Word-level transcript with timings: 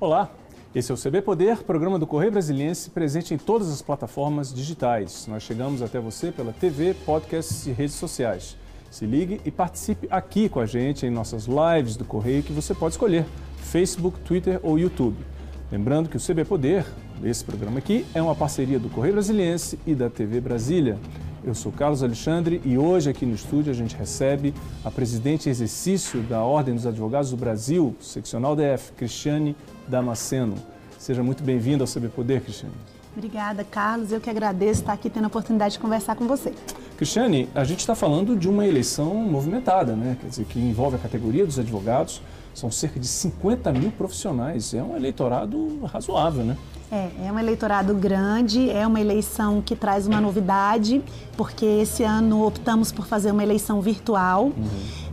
Olá, 0.00 0.30
esse 0.72 0.92
é 0.92 0.94
o 0.94 0.96
CB 0.96 1.22
Poder, 1.22 1.64
programa 1.64 1.98
do 1.98 2.06
Correio 2.06 2.30
Brasiliense, 2.30 2.88
presente 2.88 3.34
em 3.34 3.36
todas 3.36 3.68
as 3.68 3.82
plataformas 3.82 4.54
digitais. 4.54 5.26
Nós 5.26 5.42
chegamos 5.42 5.82
até 5.82 5.98
você 5.98 6.30
pela 6.30 6.52
TV, 6.52 6.94
podcasts 7.04 7.66
e 7.66 7.72
redes 7.72 7.96
sociais. 7.96 8.56
Se 8.92 9.04
ligue 9.04 9.40
e 9.44 9.50
participe 9.50 10.06
aqui 10.08 10.48
com 10.48 10.60
a 10.60 10.66
gente 10.66 11.04
em 11.04 11.10
nossas 11.10 11.46
lives 11.46 11.96
do 11.96 12.04
Correio 12.04 12.44
que 12.44 12.52
você 12.52 12.72
pode 12.74 12.94
escolher, 12.94 13.26
Facebook, 13.56 14.20
Twitter 14.20 14.60
ou 14.62 14.78
YouTube. 14.78 15.16
Lembrando 15.68 16.08
que 16.08 16.16
o 16.16 16.20
CB 16.24 16.44
Poder, 16.44 16.86
esse 17.24 17.44
programa 17.44 17.80
aqui, 17.80 18.06
é 18.14 18.22
uma 18.22 18.36
parceria 18.36 18.78
do 18.78 18.88
Correio 18.88 19.14
Brasiliense 19.14 19.80
e 19.84 19.96
da 19.96 20.08
TV 20.08 20.40
Brasília. 20.40 20.96
Eu 21.42 21.56
sou 21.56 21.72
Carlos 21.72 22.04
Alexandre 22.04 22.60
e 22.64 22.78
hoje 22.78 23.10
aqui 23.10 23.26
no 23.26 23.34
estúdio 23.34 23.72
a 23.72 23.74
gente 23.74 23.96
recebe 23.96 24.54
a 24.84 24.92
presidente 24.92 25.48
em 25.48 25.50
exercício 25.50 26.20
da 26.22 26.42
Ordem 26.42 26.76
dos 26.76 26.86
Advogados 26.86 27.30
do 27.32 27.36
Brasil, 27.36 27.96
seccional 28.00 28.54
DF, 28.54 28.92
Cristiane 28.92 29.56
Damasceno. 29.88 30.56
Seja 30.98 31.22
muito 31.22 31.42
bem-vinda 31.42 31.84
ao 31.84 31.88
CB 31.88 32.08
Poder, 32.08 32.42
Cristiane. 32.42 32.74
Obrigada, 33.16 33.64
Carlos. 33.64 34.12
Eu 34.12 34.20
que 34.20 34.30
agradeço 34.30 34.80
estar 34.80 34.92
aqui 34.92 35.08
tendo 35.08 35.24
a 35.24 35.26
oportunidade 35.28 35.74
de 35.74 35.80
conversar 35.80 36.14
com 36.14 36.26
você. 36.26 36.52
Cristiane, 36.96 37.48
a 37.54 37.64
gente 37.64 37.80
está 37.80 37.94
falando 37.94 38.36
de 38.36 38.48
uma 38.48 38.66
eleição 38.66 39.14
movimentada, 39.14 39.96
né? 39.96 40.16
Quer 40.20 40.28
dizer, 40.28 40.44
que 40.44 40.58
envolve 40.58 40.96
a 40.96 40.98
categoria 40.98 41.46
dos 41.46 41.58
advogados. 41.58 42.20
São 42.54 42.70
cerca 42.70 42.98
de 42.98 43.06
50 43.06 43.72
mil 43.72 43.90
profissionais. 43.92 44.74
É 44.74 44.82
um 44.82 44.96
eleitorado 44.96 45.84
razoável, 45.84 46.44
né? 46.44 46.56
É, 46.90 47.10
é 47.26 47.32
um 47.32 47.38
eleitorado 47.38 47.94
grande, 47.94 48.70
é 48.70 48.86
uma 48.86 48.98
eleição 48.98 49.60
que 49.60 49.76
traz 49.76 50.06
uma 50.06 50.22
novidade, 50.22 51.02
porque 51.36 51.66
esse 51.66 52.02
ano 52.02 52.46
optamos 52.46 52.90
por 52.90 53.06
fazer 53.06 53.30
uma 53.30 53.42
eleição 53.42 53.82
virtual, 53.82 54.44
uhum. 54.46 54.52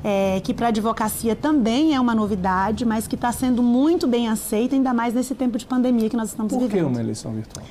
é, 0.02 0.40
que 0.40 0.54
para 0.54 0.68
a 0.68 0.70
advocacia 0.70 1.36
também 1.36 1.94
é 1.94 2.00
uma 2.00 2.16
novidade, 2.16 2.86
mas 2.86 3.08
que 3.08 3.16
está 3.16 3.30
sendo 3.34 3.62
muito 3.62 4.08
bem 4.08 4.30
aceita, 4.30 4.74
ainda 4.74 4.94
mais 4.94 5.14
nesse 5.14 5.36
tempo 5.36 5.58
de 5.58 5.66
pandemia 5.66 6.10
que 6.10 6.16
nós 6.16 6.30
estamos 6.30 6.54
por 6.54 6.60
vivendo. 6.60 6.84
Por 6.84 6.88
que 6.88 6.94
uma 6.94 7.02
eleição 7.02 7.34
virtual? 7.34 7.66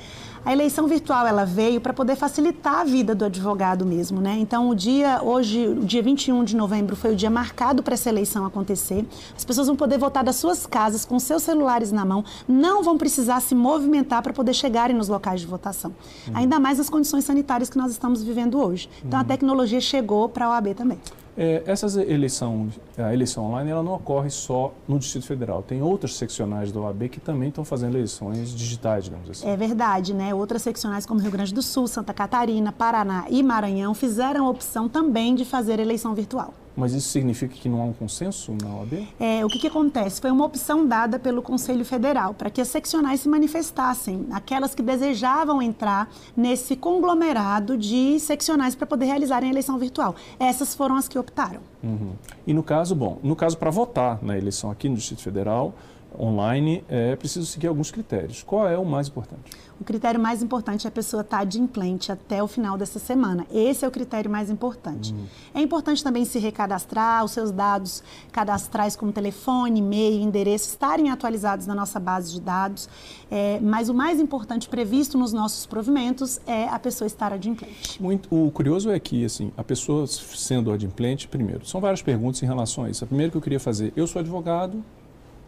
A 0.45 0.53
eleição 0.53 0.87
virtual 0.87 1.25
ela 1.25 1.43
veio 1.43 1.81
para 1.81 1.91
poder 1.91 2.15
facilitar 2.15 2.81
a 2.81 2.83
vida 2.83 3.15
do 3.15 3.25
advogado 3.25 3.83
mesmo, 3.83 4.21
né? 4.21 4.37
Então 4.39 4.69
o 4.69 4.75
dia 4.75 5.19
hoje, 5.23 5.67
o 5.67 5.83
dia 5.83 6.03
21 6.03 6.43
de 6.43 6.55
novembro 6.55 6.95
foi 6.95 7.13
o 7.13 7.15
dia 7.15 7.31
marcado 7.31 7.81
para 7.81 7.95
essa 7.95 8.09
eleição 8.09 8.45
acontecer. 8.45 9.07
As 9.35 9.43
pessoas 9.43 9.65
vão 9.65 9.75
poder 9.75 9.97
votar 9.97 10.23
das 10.23 10.35
suas 10.35 10.67
casas 10.67 11.03
com 11.03 11.17
seus 11.17 11.41
celulares 11.41 11.91
na 11.91 12.05
mão, 12.05 12.23
não 12.47 12.83
vão 12.83 12.95
precisar 12.95 13.39
se 13.39 13.55
movimentar 13.55 14.21
para 14.21 14.33
poder 14.33 14.53
chegarem 14.53 14.95
nos 14.95 15.07
locais 15.07 15.41
de 15.41 15.47
votação. 15.47 15.95
Uhum. 16.27 16.37
Ainda 16.37 16.59
mais 16.59 16.77
nas 16.77 16.91
condições 16.91 17.25
sanitárias 17.25 17.67
que 17.67 17.77
nós 17.77 17.91
estamos 17.91 18.21
vivendo 18.21 18.59
hoje. 18.59 18.87
Então 19.03 19.19
uhum. 19.19 19.25
a 19.25 19.27
tecnologia 19.27 19.81
chegou 19.81 20.29
para 20.29 20.45
a 20.45 20.49
OAB 20.51 20.75
também. 20.75 20.99
É, 21.37 21.63
essa 21.65 22.01
eleição, 22.01 22.69
a 22.97 23.13
eleição 23.13 23.45
online 23.45 23.69
ela 23.69 23.83
não 23.83 23.95
ocorre 23.95 24.29
só 24.29 24.73
no 24.87 24.97
Distrito 24.97 25.27
Federal. 25.27 25.61
Tem 25.61 25.81
outras 25.81 26.15
seccionais 26.15 26.71
da 26.71 26.79
OAB 26.79 27.09
que 27.09 27.19
também 27.19 27.49
estão 27.49 27.65
fazendo 27.65 27.95
eleições 27.95 28.55
digitais, 28.55 29.05
digamos 29.05 29.29
assim. 29.29 29.47
É 29.47 29.57
verdade, 29.57 30.13
né? 30.13 30.33
Outras 30.33 30.61
seccionais 30.61 31.05
como 31.05 31.19
Rio 31.19 31.31
Grande 31.31 31.53
do 31.53 31.61
Sul, 31.61 31.87
Santa 31.87 32.13
Catarina, 32.13 32.71
Paraná 32.71 33.25
e 33.29 33.43
Maranhão 33.43 33.93
fizeram 33.93 34.47
a 34.47 34.49
opção 34.49 34.87
também 34.87 35.35
de 35.35 35.43
fazer 35.43 35.79
eleição 35.79 36.15
virtual. 36.15 36.53
Mas 36.75 36.93
isso 36.93 37.09
significa 37.09 37.55
que 37.55 37.69
não 37.69 37.81
há 37.81 37.85
um 37.85 37.93
consenso 37.93 38.55
na 38.61 38.75
OAB? 38.75 39.07
É, 39.19 39.45
o 39.45 39.47
que, 39.47 39.59
que 39.59 39.67
acontece? 39.67 40.19
Foi 40.19 40.29
uma 40.29 40.45
opção 40.45 40.85
dada 40.85 41.17
pelo 41.17 41.41
Conselho 41.41 41.85
Federal 41.85 42.33
para 42.33 42.49
que 42.49 42.59
as 42.59 42.67
seccionais 42.67 43.21
se 43.21 43.29
manifestassem, 43.29 44.27
aquelas 44.31 44.75
que 44.75 44.81
desejavam 44.81 45.61
entrar 45.61 46.09
nesse 46.35 46.75
conglomerado 46.75 47.77
de 47.77 48.19
seccionais 48.19 48.75
para 48.75 48.85
poder 48.85 49.05
realizarem 49.05 49.49
a 49.49 49.51
eleição 49.51 49.77
virtual. 49.77 50.15
Essas 50.39 50.75
foram 50.75 50.95
as 50.95 51.07
que 51.07 51.17
optaram. 51.17 51.61
Uhum. 51.83 52.13
E 52.45 52.53
no 52.53 52.63
caso, 52.63 52.95
bom, 52.95 53.19
no 53.23 53.35
caso 53.35 53.57
para 53.57 53.69
votar 53.69 54.19
na 54.21 54.37
eleição 54.37 54.69
aqui 54.69 54.89
no 54.89 54.95
Distrito 54.95 55.21
Federal, 55.21 55.73
online, 56.19 56.83
é 56.89 57.15
preciso 57.15 57.45
seguir 57.45 57.67
alguns 57.67 57.91
critérios. 57.91 58.43
Qual 58.43 58.67
é 58.67 58.77
o 58.77 58.85
mais 58.85 59.07
importante? 59.07 59.51
O 59.79 59.83
critério 59.83 60.19
mais 60.19 60.41
importante 60.41 60.87
é 60.87 60.89
a 60.89 60.91
pessoa 60.91 61.21
estar 61.21 61.39
adimplente 61.39 62.09
até 62.09 62.41
o 62.41 62.47
final 62.47 62.77
dessa 62.77 62.97
semana. 62.97 63.45
Esse 63.51 63.83
é 63.83 63.87
o 63.87 63.91
critério 63.91 64.31
mais 64.31 64.49
importante. 64.49 65.13
Hum. 65.13 65.25
É 65.53 65.61
importante 65.61 66.01
também 66.01 66.23
se 66.23 66.39
recadastrar, 66.39 67.25
os 67.25 67.31
seus 67.31 67.51
dados 67.51 68.01
cadastrais 68.31 68.95
como 68.95 69.11
telefone, 69.11 69.79
e-mail, 69.79 70.21
endereço, 70.21 70.69
estarem 70.69 71.11
atualizados 71.11 71.67
na 71.67 71.75
nossa 71.75 71.99
base 71.99 72.31
de 72.31 72.39
dados. 72.39 72.87
É, 73.29 73.59
mas 73.61 73.89
o 73.89 73.93
mais 73.93 74.19
importante 74.19 74.69
previsto 74.69 75.17
nos 75.17 75.33
nossos 75.33 75.65
provimentos 75.65 76.39
é 76.47 76.69
a 76.69 76.79
pessoa 76.79 77.05
estar 77.05 77.33
adimplente. 77.33 78.01
Muito, 78.01 78.33
o 78.33 78.49
curioso 78.51 78.89
é 78.89 78.99
que, 78.99 79.25
assim, 79.25 79.51
a 79.57 79.63
pessoa 79.63 80.07
sendo 80.07 80.71
adimplente, 80.71 81.27
primeiro, 81.27 81.65
são 81.65 81.81
várias 81.81 82.01
perguntas 82.01 82.41
em 82.41 82.45
relação 82.45 82.85
a 82.85 82.89
isso. 82.89 83.03
A 83.03 83.07
primeira 83.07 83.29
que 83.29 83.37
eu 83.37 83.41
queria 83.41 83.59
fazer, 83.59 83.91
eu 83.95 84.07
sou 84.07 84.21
advogado, 84.21 84.81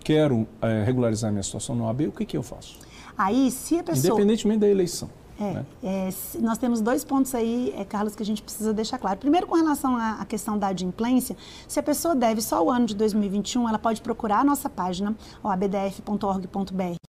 quero 0.07 0.47
é, 0.61 0.85
regularizar 0.85 1.29
minha 1.33 1.43
situação 1.43 1.75
no 1.75 1.89
AB, 1.89 2.07
o 2.07 2.11
que, 2.13 2.25
que 2.25 2.37
eu 2.37 2.41
faço? 2.41 2.79
Aí, 3.17 3.51
se 3.51 3.77
a 3.77 3.83
pessoa... 3.83 4.13
Independentemente 4.13 4.59
da 4.59 4.67
eleição. 4.69 5.09
É, 5.37 5.51
né? 5.51 5.65
é, 5.83 6.09
nós 6.39 6.57
temos 6.57 6.79
dois 6.79 7.03
pontos 7.03 7.35
aí, 7.35 7.73
é, 7.75 7.83
Carlos, 7.83 8.15
que 8.15 8.23
a 8.23 8.25
gente 8.25 8.41
precisa 8.41 8.73
deixar 8.73 8.97
claro. 8.99 9.19
Primeiro, 9.19 9.45
com 9.45 9.55
relação 9.55 9.97
à, 9.97 10.21
à, 10.21 10.25
questão 10.25 10.57
da 10.57 10.67
adimplência, 10.67 11.35
se 11.67 11.77
a 11.77 11.83
pessoa 11.83 12.15
deve 12.15 12.41
só 12.41 12.63
o 12.63 12.71
ano 12.71 12.85
de 12.85 12.95
2021, 12.95 13.67
ela 13.67 13.77
pode 13.77 13.99
procurar 14.01 14.39
a 14.39 14.43
nossa 14.45 14.69
página, 14.69 15.13
abdf.org.br 15.43 17.06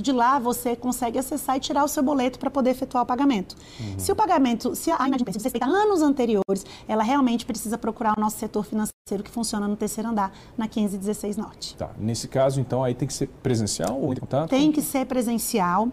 que 0.00 0.02
de 0.02 0.12
lá 0.12 0.38
você 0.38 0.74
consegue 0.74 1.18
acessar 1.18 1.56
e 1.56 1.60
tirar 1.60 1.84
o 1.84 1.88
seu 1.88 2.02
boleto 2.02 2.38
para 2.38 2.50
poder 2.50 2.70
efetuar 2.70 3.04
o 3.04 3.06
pagamento. 3.06 3.54
Uhum. 3.78 3.98
Se 3.98 4.10
o 4.10 4.16
pagamento, 4.16 4.74
se 4.74 4.90
a 4.90 5.06
inadimplência 5.06 5.40
respeita 5.42 5.66
anos 5.66 6.00
anteriores, 6.00 6.64
ela 6.88 7.02
realmente 7.02 7.44
precisa 7.44 7.76
procurar 7.76 8.14
o 8.16 8.20
nosso 8.20 8.38
setor 8.38 8.64
financeiro 8.64 9.22
que 9.22 9.30
funciona 9.30 9.68
no 9.68 9.76
terceiro 9.76 10.08
andar, 10.08 10.32
na 10.56 10.64
1516 10.64 11.36
Norte. 11.36 11.76
Tá. 11.76 11.90
Nesse 11.98 12.28
caso, 12.28 12.60
então, 12.60 12.82
aí 12.82 12.94
tem 12.94 13.06
que 13.06 13.14
ser 13.14 13.28
presencial 13.42 14.00
ou 14.00 14.14
contato? 14.18 14.48
Tem 14.48 14.72
que 14.72 14.80
ser 14.80 15.04
presencial. 15.04 15.88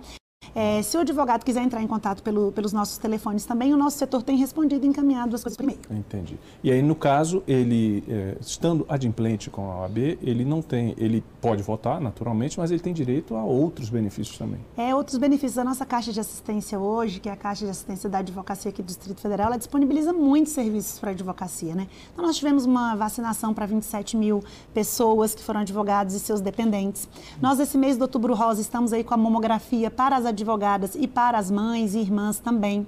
É, 0.59 0.81
se 0.81 0.97
o 0.97 1.01
advogado 1.01 1.43
quiser 1.43 1.61
entrar 1.61 1.81
em 1.81 1.87
contato 1.87 2.23
pelo, 2.23 2.51
pelos 2.51 2.73
nossos 2.73 2.97
telefones 2.97 3.45
também, 3.45 3.73
o 3.73 3.77
nosso 3.77 3.97
setor 3.97 4.21
tem 4.21 4.37
respondido 4.37 4.85
e 4.85 4.89
encaminhado 4.89 5.35
as 5.35 5.43
coisas 5.43 5.57
por 5.57 5.63
e-mail. 5.63 5.79
Entendi. 5.91 6.39
E 6.63 6.71
aí, 6.71 6.81
no 6.81 6.95
caso, 6.95 7.43
ele, 7.47 8.03
é, 8.07 8.37
estando 8.39 8.85
adimplente 8.87 9.49
com 9.49 9.69
a 9.69 9.81
OAB, 9.81 9.97
ele 10.21 10.45
não 10.45 10.61
tem, 10.61 10.95
ele 10.97 11.23
pode 11.41 11.61
votar, 11.63 11.99
naturalmente, 11.99 12.59
mas 12.59 12.71
ele 12.71 12.79
tem 12.79 12.93
direito 12.93 13.35
a 13.35 13.43
outros 13.43 13.89
benefícios 13.89 14.37
também. 14.37 14.59
É, 14.75 14.95
outros 14.95 15.17
benefícios. 15.17 15.57
A 15.57 15.63
nossa 15.63 15.85
Caixa 15.85 16.11
de 16.11 16.19
Assistência 16.19 16.79
hoje, 16.79 17.19
que 17.19 17.29
é 17.29 17.31
a 17.31 17.35
Caixa 17.35 17.65
de 17.65 17.71
Assistência 17.71 18.09
da 18.09 18.19
Advocacia 18.19 18.69
aqui 18.69 18.81
do 18.81 18.87
Distrito 18.87 19.21
Federal, 19.21 19.47
ela 19.47 19.57
disponibiliza 19.57 20.13
muitos 20.13 20.53
serviços 20.53 20.99
para 20.99 21.11
a 21.11 21.13
advocacia, 21.13 21.75
né? 21.75 21.87
Então, 22.11 22.25
nós 22.25 22.35
tivemos 22.35 22.65
uma 22.65 22.95
vacinação 22.95 23.53
para 23.53 23.65
27 23.65 24.17
mil 24.17 24.43
pessoas 24.73 25.35
que 25.35 25.43
foram 25.43 25.61
advogados 25.61 26.13
e 26.15 26.19
seus 26.19 26.41
dependentes. 26.41 27.07
Nós, 27.41 27.59
esse 27.59 27.77
mês 27.77 27.95
de 27.95 28.01
outubro 28.01 28.33
rosa, 28.33 28.61
estamos 28.61 28.93
aí 28.93 29.03
com 29.03 29.13
a 29.13 29.17
mamografia 29.17 29.89
para 29.91 30.15
as 30.15 30.25
advogadas 30.27 30.95
e 30.95 31.07
para 31.07 31.37
as 31.37 31.49
mães 31.49 31.95
e 31.95 31.99
irmãs 31.99 32.37
também. 32.37 32.85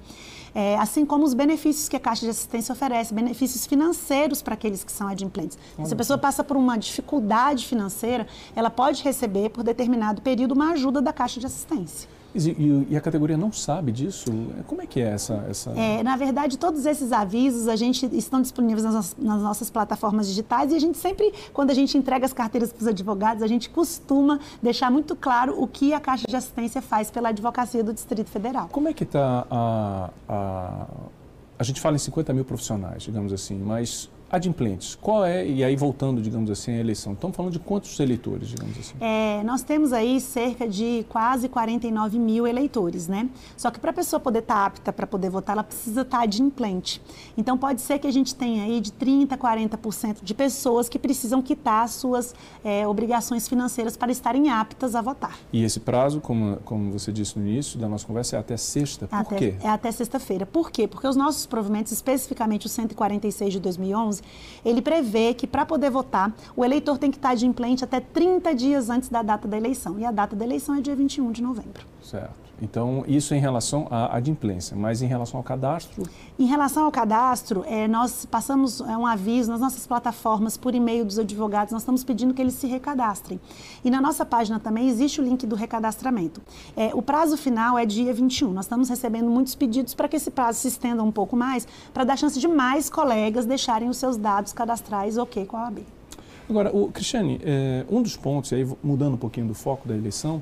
É, 0.54 0.78
assim 0.78 1.06
como 1.06 1.24
os 1.24 1.34
benefícios 1.34 1.88
que 1.88 1.96
a 1.96 2.00
Caixa 2.00 2.26
de 2.26 2.32
Assistência 2.32 2.74
oferece, 2.74 3.14
benefícios 3.14 3.66
financeiros 3.66 4.42
para 4.42 4.56
aqueles 4.56 4.84
que 4.84 4.92
são 4.92 5.08
adimplentes. 5.08 5.58
Se 5.84 5.94
a 5.94 5.96
pessoa 5.96 6.18
passa 6.18 6.44
por 6.44 6.58
uma 6.58 6.78
dificuldade 6.78 7.66
financeira, 7.66 8.28
ela 8.56 8.70
pode 8.70 9.04
receber, 9.04 9.50
por 9.50 9.64
determinado 9.64 10.22
período, 10.22 10.54
uma 10.54 10.72
ajuda 10.72 11.02
da 11.02 11.14
Caixa 11.14 11.40
de 11.40 11.46
Assistência. 11.46 12.10
E, 12.34 12.86
e, 12.90 12.98
a 12.98 13.02
categoria 13.02 13.36
não 13.36 13.52
sabe 13.52 13.92
disso? 13.92 14.32
Como 14.68 14.82
é 14.82 14.86
que 14.86 15.02
é 15.02 15.10
essa... 15.10 15.46
essa... 15.50 15.72
É, 15.72 16.04
na 16.04 16.16
verdade, 16.16 16.58
todos 16.58 16.86
esses 16.86 17.12
avisos 17.12 17.68
a 17.68 17.76
gente 17.76 18.06
estão 18.14 18.40
disponíveis 18.42 18.84
nas, 18.84 19.16
nas, 19.18 19.42
nossas 19.42 19.70
plataformas 19.70 20.28
digitais 20.28 20.72
e 20.72 20.76
a 20.76 20.80
gente 20.80 20.98
sempre, 20.98 21.34
quando 21.52 21.72
a 21.72 21.74
gente 21.74 21.98
entrega 21.98 22.26
as 22.26 22.34
carteiras 22.34 22.72
para 22.72 22.82
os 22.82 22.88
advogados, 22.88 23.42
a 23.42 23.48
gente 23.48 23.70
costuma 23.70 24.40
deixar 24.62 24.92
muito 24.92 25.16
claro 25.16 25.60
o 25.60 25.68
que 25.68 25.92
a 25.92 26.00
Caixa 26.00 26.28
de 26.28 26.36
Assistência 26.36 26.82
faz 26.82 27.10
pela 27.10 27.30
advocacia 27.30 27.84
do 27.84 27.94
Distrito 27.94 28.30
Federal. 28.30 28.70
Como 28.72 28.88
é 28.88 28.94
que 28.94 29.04
está 29.04 29.48
a, 29.50 30.10
a... 30.28 30.86
A 31.58 31.64
gente 31.64 31.82
fala 31.82 31.96
em 31.96 32.00
50 32.00 32.32
mil 32.32 32.46
profissionais, 32.46 33.04
digamos 33.04 33.34
assim, 33.34 33.58
mas 33.58 34.10
Adimplentes, 34.32 34.96
qual 34.96 35.26
é, 35.26 35.48
e 35.48 35.64
aí 35.64 35.76
voltando, 35.76 36.22
digamos 36.22 36.52
assim, 36.52 36.72
à 36.72 36.78
eleição, 36.78 37.14
estamos 37.14 37.36
falando 37.36 37.54
de 37.54 37.60
quantos 37.60 38.00
eleitores, 38.00 38.50
digamos 38.50 38.78
assim? 38.78 38.94
É, 39.00 39.42
nós 39.44 39.64
temos 39.64 39.92
aí 39.92 40.22
cerca 40.22 40.68
de 40.68 41.06
quase 41.10 41.50
49 41.50 42.20
mil 42.20 42.46
eleitores, 42.46 43.08
né? 43.08 43.30
Só 43.58 43.72
que 43.72 43.80
para 43.80 43.92
a 43.92 43.94
pessoa 43.94 44.20
poder 44.20 44.40
estar 44.40 44.56
tá 44.56 44.66
apta 44.66 44.94
para 44.94 45.08
poder 45.08 45.30
votar, 45.30 45.56
ela 45.56 45.64
precisa 45.64 46.02
estar 46.02 46.18
tá 46.18 46.24
adimplente. 46.24 47.02
Então 47.38 47.58
pode 47.58 47.82
ser 47.82 48.00
que 48.00 48.08
a 48.08 48.12
gente 48.12 48.36
tenha 48.36 48.64
aí 48.64 48.80
de 48.80 48.92
30% 48.92 49.32
a 49.32 49.38
40% 49.38 50.18
de 50.22 50.34
pessoas 50.34 50.88
que 50.88 51.00
precisam 51.00 51.42
quitar 51.42 51.84
as 51.84 51.92
suas 51.92 52.36
é, 52.64 52.88
obrigações 52.88 53.48
financeiras 53.48 53.98
para 53.98 54.12
estarem 54.12 54.50
aptas 54.50 54.96
a 54.96 55.02
votar. 55.02 55.38
E 55.52 55.64
esse 55.64 55.80
prazo, 55.80 56.22
como, 56.22 56.58
como 56.66 56.92
você 56.92 57.12
disse 57.12 57.38
no 57.38 57.48
início 57.48 57.80
da 57.80 57.88
nossa 57.88 58.06
conversa, 58.06 58.36
é 58.36 58.40
até 58.40 58.58
sexta. 58.58 59.08
Por 59.08 59.16
até, 59.16 59.36
quê? 59.36 59.56
É 59.64 59.70
até 59.70 59.92
sexta-feira. 59.92 60.46
Por 60.46 60.72
quê? 60.72 60.88
Porque 60.88 61.08
os 61.08 61.16
nossos 61.16 61.46
provimentos, 61.46 61.92
especificamente 61.92 62.66
o 62.66 62.70
146 62.70 63.54
de 63.54 63.60
2011, 63.60 64.19
ele 64.64 64.82
prevê 64.82 65.34
que 65.34 65.48
para 65.48 65.66
poder 65.66 65.90
votar, 65.90 66.34
o 66.56 66.64
eleitor 66.64 66.98
tem 66.98 67.12
que 67.12 67.18
estar 67.18 67.36
de 67.36 67.46
implante 67.46 67.84
até 67.84 68.00
30 68.00 68.54
dias 68.54 68.90
antes 68.90 69.10
da 69.10 69.22
data 69.22 69.48
da 69.48 69.58
eleição. 69.58 70.00
E 70.00 70.06
a 70.06 70.12
data 70.12 70.36
da 70.36 70.46
eleição 70.46 70.76
é 70.76 70.82
dia 70.82 70.96
21 70.96 71.32
de 71.32 71.42
novembro. 71.42 71.86
Certo. 72.04 72.49
Então, 72.62 73.04
isso 73.08 73.34
em 73.34 73.40
relação 73.40 73.88
à 73.90 74.16
adimplência, 74.16 74.76
mas 74.76 75.02
em 75.02 75.08
relação 75.08 75.38
ao 75.38 75.44
cadastro? 75.44 76.04
Em 76.38 76.46
relação 76.46 76.86
ao 76.86 76.92
cadastro, 76.92 77.64
é, 77.66 77.88
nós 77.88 78.26
passamos 78.26 78.82
é, 78.82 78.98
um 78.98 79.06
aviso 79.06 79.50
nas 79.52 79.62
nossas 79.62 79.88
plataformas 79.88 80.58
por 80.58 80.76
e-mail 80.76 81.06
dos 81.06 81.18
advogados, 81.18 81.72
nós 81.72 81.82
estamos 81.82 82.04
pedindo 82.04 82.34
que 82.34 82.42
eles 82.42 82.54
se 82.54 82.68
recadastrem. 82.68 83.40
E 83.84 83.90
na 83.90 84.02
nossa 84.02 84.26
página 84.26 84.60
também 84.60 84.90
existe 84.90 85.22
o 85.22 85.24
link 85.24 85.46
do 85.48 85.56
recadastramento. 85.56 86.42
É, 86.76 86.92
o 86.94 87.02
prazo 87.02 87.38
final 87.38 87.78
é 87.78 87.86
dia 87.86 88.14
21. 88.14 88.52
Nós 88.52 88.66
estamos 88.66 88.90
recebendo 88.90 89.30
muitos 89.30 89.56
pedidos 89.56 89.94
para 89.94 90.08
que 90.08 90.16
esse 90.16 90.32
prazo 90.32 90.60
se 90.60 90.68
estenda 90.68 91.02
um 91.04 91.12
pouco 91.12 91.36
mais, 91.36 91.68
para 91.94 92.04
dar 92.04 92.18
chance 92.18 92.40
de 92.40 92.48
mais 92.48 92.90
colegas 92.90 93.46
deixarem 93.46 93.90
os 93.90 93.98
seus 93.98 94.18
dados 94.18 94.54
cadastrais 94.54 95.18
ok 95.18 95.46
com 95.46 95.58
a 95.58 95.64
OAB. 95.64 95.80
Agora, 96.50 96.76
o, 96.76 96.92
Cristiane, 96.92 97.40
é, 97.44 97.86
um 97.90 98.02
dos 98.02 98.18
pontos, 98.18 98.52
aí 98.52 98.68
mudando 98.84 99.14
um 99.14 99.18
pouquinho 99.18 99.48
do 99.48 99.54
foco 99.54 99.88
da 99.88 99.96
eleição, 99.96 100.42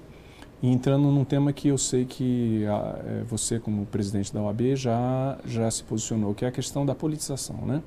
e 0.61 0.69
entrando 0.69 1.11
num 1.11 1.23
tema 1.23 1.53
que 1.53 1.67
eu 1.67 1.77
sei 1.77 2.05
que 2.05 2.65
a, 2.65 2.99
é, 3.05 3.23
você, 3.23 3.59
como 3.59 3.85
presidente 3.85 4.33
da 4.33 4.41
OAB, 4.41 4.75
já, 4.75 5.37
já 5.45 5.69
se 5.69 5.83
posicionou, 5.83 6.33
que 6.33 6.45
é 6.45 6.47
a 6.47 6.51
questão 6.51 6.85
da 6.85 6.95
politização. 6.95 7.57
Né? 7.57 7.83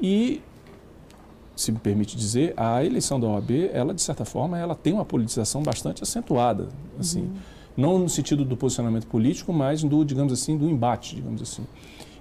E, 0.00 0.42
se 1.54 1.70
me 1.70 1.78
permite 1.78 2.16
dizer, 2.16 2.52
a 2.56 2.84
eleição 2.84 3.20
da 3.20 3.28
OAB, 3.28 3.50
ela, 3.72 3.94
de 3.94 4.02
certa 4.02 4.24
forma, 4.24 4.58
ela 4.58 4.74
tem 4.74 4.92
uma 4.92 5.04
politização 5.04 5.62
bastante 5.62 6.02
acentuada. 6.02 6.68
Assim, 6.98 7.22
uhum. 7.22 7.34
Não 7.76 7.98
no 7.98 8.08
sentido 8.08 8.44
do 8.44 8.56
posicionamento 8.56 9.06
político, 9.06 9.52
mas 9.52 9.82
do, 9.82 10.04
digamos 10.04 10.32
assim, 10.32 10.56
do 10.56 10.68
embate, 10.68 11.14
digamos 11.14 11.40
assim. 11.40 11.64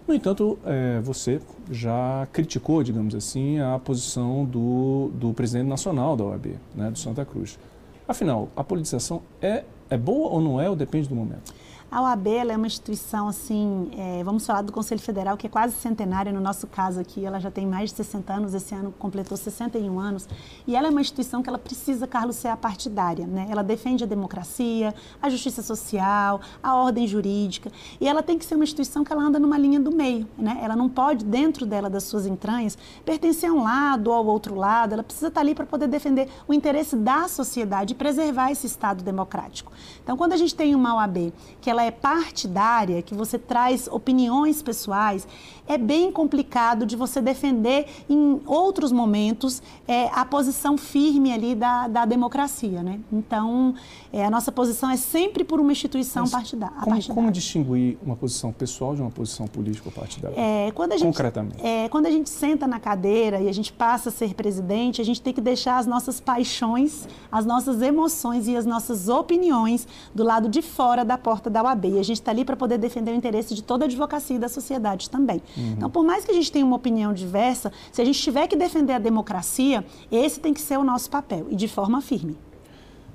No 0.08 0.14
entanto, 0.14 0.58
é, 0.66 1.00
você 1.02 1.42
já 1.72 2.28
criticou, 2.32 2.84
digamos 2.84 3.14
assim, 3.16 3.60
a 3.60 3.78
posição 3.80 4.46
do, 4.46 5.12
do 5.16 5.34
presidente 5.34 5.68
nacional 5.68 6.16
da 6.16 6.24
OAB, 6.24 6.56
né, 6.76 6.92
do 6.92 6.98
Santa 6.98 7.26
Cruz. 7.26 7.60
Afinal, 8.08 8.50
a 8.56 8.64
politização 8.64 9.22
é, 9.42 9.64
é 9.90 9.98
boa 9.98 10.30
ou 10.30 10.42
não 10.42 10.62
é, 10.62 10.70
ou 10.70 10.76
depende 10.76 11.08
do 11.08 11.16
momento? 11.16 11.54
A 11.92 12.04
OAB 12.04 12.28
é 12.28 12.56
uma 12.56 12.68
instituição, 12.68 13.28
assim, 13.28 13.90
é, 13.98 14.24
vamos 14.24 14.46
falar 14.46 14.62
do 14.62 14.72
Conselho 14.72 15.02
Federal, 15.02 15.36
que 15.36 15.48
é 15.48 15.50
quase 15.50 15.74
centenária, 15.74 16.32
no 16.32 16.40
nosso 16.40 16.68
caso 16.68 17.00
aqui, 17.00 17.26
ela 17.26 17.40
já 17.40 17.50
tem 17.50 17.66
mais 17.66 17.90
de 17.90 17.96
60 17.96 18.32
anos, 18.32 18.54
esse 18.54 18.76
ano 18.76 18.94
completou 19.00 19.36
61 19.36 20.00
anos, 20.00 20.30
e 20.68 20.76
ela 20.76 20.86
é 20.86 20.92
uma 20.92 21.02
instituição 21.02 21.42
que 21.42 21.50
ela 21.50 21.58
precisa, 21.58 22.06
Carlos, 22.06 22.36
ser 22.36 22.56
partidária, 22.58 23.26
né? 23.26 23.48
Ela 23.50 23.64
defende 23.64 24.04
a 24.04 24.08
democracia, 24.08 24.94
a 25.20 25.32
justiça 25.32 25.64
social, 25.64 26.42
a 26.62 26.76
ordem 26.76 27.08
jurídica, 27.08 27.72
e 28.00 28.08
ela 28.08 28.22
tem 28.22 28.38
que 28.38 28.46
ser 28.46 28.54
uma 28.54 28.66
instituição 28.66 29.04
que 29.04 29.12
ela 29.12 29.24
anda 29.24 29.40
numa 29.40 29.58
linha 29.58 29.80
do 29.80 29.92
meio, 29.92 30.28
né? 30.38 30.60
Ela 30.62 30.76
não 30.76 30.90
pode, 30.90 31.26
dentro 31.26 31.66
dela, 31.66 31.90
das 31.90 32.04
suas 32.04 32.28
entranhas, 32.28 32.78
pertencer 33.04 33.50
a 33.50 33.54
um 33.54 33.64
lado 33.64 34.12
ou 34.12 34.14
ao 34.14 34.28
outro 34.28 34.54
lado, 34.54 34.94
ela 34.94 35.04
precisa 35.04 35.30
estar 35.30 35.42
ali 35.42 35.56
para 35.56 35.66
poder 35.66 35.88
defender 35.88 36.30
o 36.48 36.54
interesse 36.54 36.96
da 36.96 37.28
sociedade 37.28 37.94
e 37.94 37.96
preservar 37.96 38.52
esse 38.52 38.68
Estado 38.68 39.04
democrático. 39.04 39.72
Então, 40.04 40.16
quando 40.16 40.34
a 40.34 40.38
gente 40.38 40.54
tem 40.54 40.76
uma 40.76 40.94
OAB 40.94 41.34
que 41.60 41.68
ela 41.68 41.79
ela 41.80 41.86
é 41.86 41.92
partidária, 41.92 43.02
que 43.02 43.16
você 43.16 43.40
traz 43.40 43.88
opiniões 43.88 44.62
pessoais, 44.62 45.26
é 45.70 45.78
bem 45.78 46.12
complicado 46.12 46.84
de 46.84 46.96
você 46.96 47.22
defender 47.22 47.86
em 48.10 48.42
outros 48.48 48.92
momentos 48.92 49.62
é, 49.88 50.08
a 50.08 50.26
posição 50.26 50.76
firme 50.80 51.32
ali 51.32 51.54
da, 51.54 51.88
da 51.88 52.06
democracia, 52.06 52.82
né? 52.82 53.00
Então, 53.14 53.76
é, 54.12 54.26
a 54.26 54.32
nossa 54.32 54.52
posição 54.52 54.90
é 54.90 54.98
sempre 54.98 55.44
por 55.44 55.60
uma 55.60 55.72
instituição 55.72 56.28
partidá 56.28 56.70
como, 56.70 56.88
partidária. 56.88 57.14
Como 57.14 57.32
distinguir 57.32 58.00
uma 58.02 58.16
posição 58.16 58.52
pessoal 58.52 58.96
de 58.96 59.02
uma 59.02 59.12
posição 59.12 59.46
política 59.46 59.90
ou 59.90 59.92
partidária? 59.92 60.36
É, 60.36 60.72
quando 60.72 60.94
a 60.94 60.98
gente, 60.98 61.06
Concretamente. 61.06 61.64
É, 61.64 61.88
quando 61.88 62.08
a 62.08 62.12
gente 62.12 62.32
senta 62.32 62.66
na 62.66 62.80
cadeira 62.80 63.40
e 63.40 63.48
a 63.48 63.54
gente 63.54 63.72
passa 63.72 64.10
a 64.10 64.12
ser 64.12 64.34
presidente, 64.34 65.00
a 65.00 65.06
gente 65.06 65.22
tem 65.22 65.32
que 65.32 65.42
deixar 65.42 65.78
as 65.78 65.86
nossas 65.86 66.20
paixões, 66.20 67.08
as 67.32 67.46
nossas 67.46 67.80
emoções 67.84 68.48
e 68.48 68.58
as 68.58 68.66
nossas 68.66 69.08
opiniões 69.08 69.88
do 70.16 70.24
lado 70.24 70.50
de 70.50 70.64
fora 70.64 71.06
da 71.06 71.18
porta 71.18 71.48
da 71.48 71.62
OAB. 71.62 71.86
E 71.86 72.00
a 72.00 72.04
gente 72.04 72.22
está 72.22 72.32
ali 72.32 72.44
para 72.44 72.56
poder 72.56 72.80
defender 72.80 73.12
o 73.12 73.16
interesse 73.16 73.54
de 73.54 73.62
toda 73.62 73.86
a 73.86 73.88
advocacia 73.88 74.36
e 74.36 74.40
da 74.40 74.50
sociedade 74.50 75.12
também. 75.12 75.44
Uhum. 75.60 75.74
Então, 75.74 75.90
por 75.90 76.04
mais 76.04 76.24
que 76.24 76.32
a 76.32 76.34
gente 76.34 76.52
tenha 76.52 76.66
uma 76.66 76.76
opinião 76.76 77.14
diversa, 77.14 77.72
se 77.92 78.02
a 78.02 78.06
gente 78.06 78.20
tiver 78.22 78.48
que 78.48 78.56
defender 78.56 78.94
a 78.94 79.00
democracia, 79.00 79.86
esse 80.12 80.40
tem 80.40 80.54
que 80.54 80.62
ser 80.62 80.78
o 80.78 80.84
nosso 80.84 81.10
papel 81.10 81.48
e 81.50 81.56
de 81.56 81.68
forma 81.68 82.02
firme. 82.02 82.38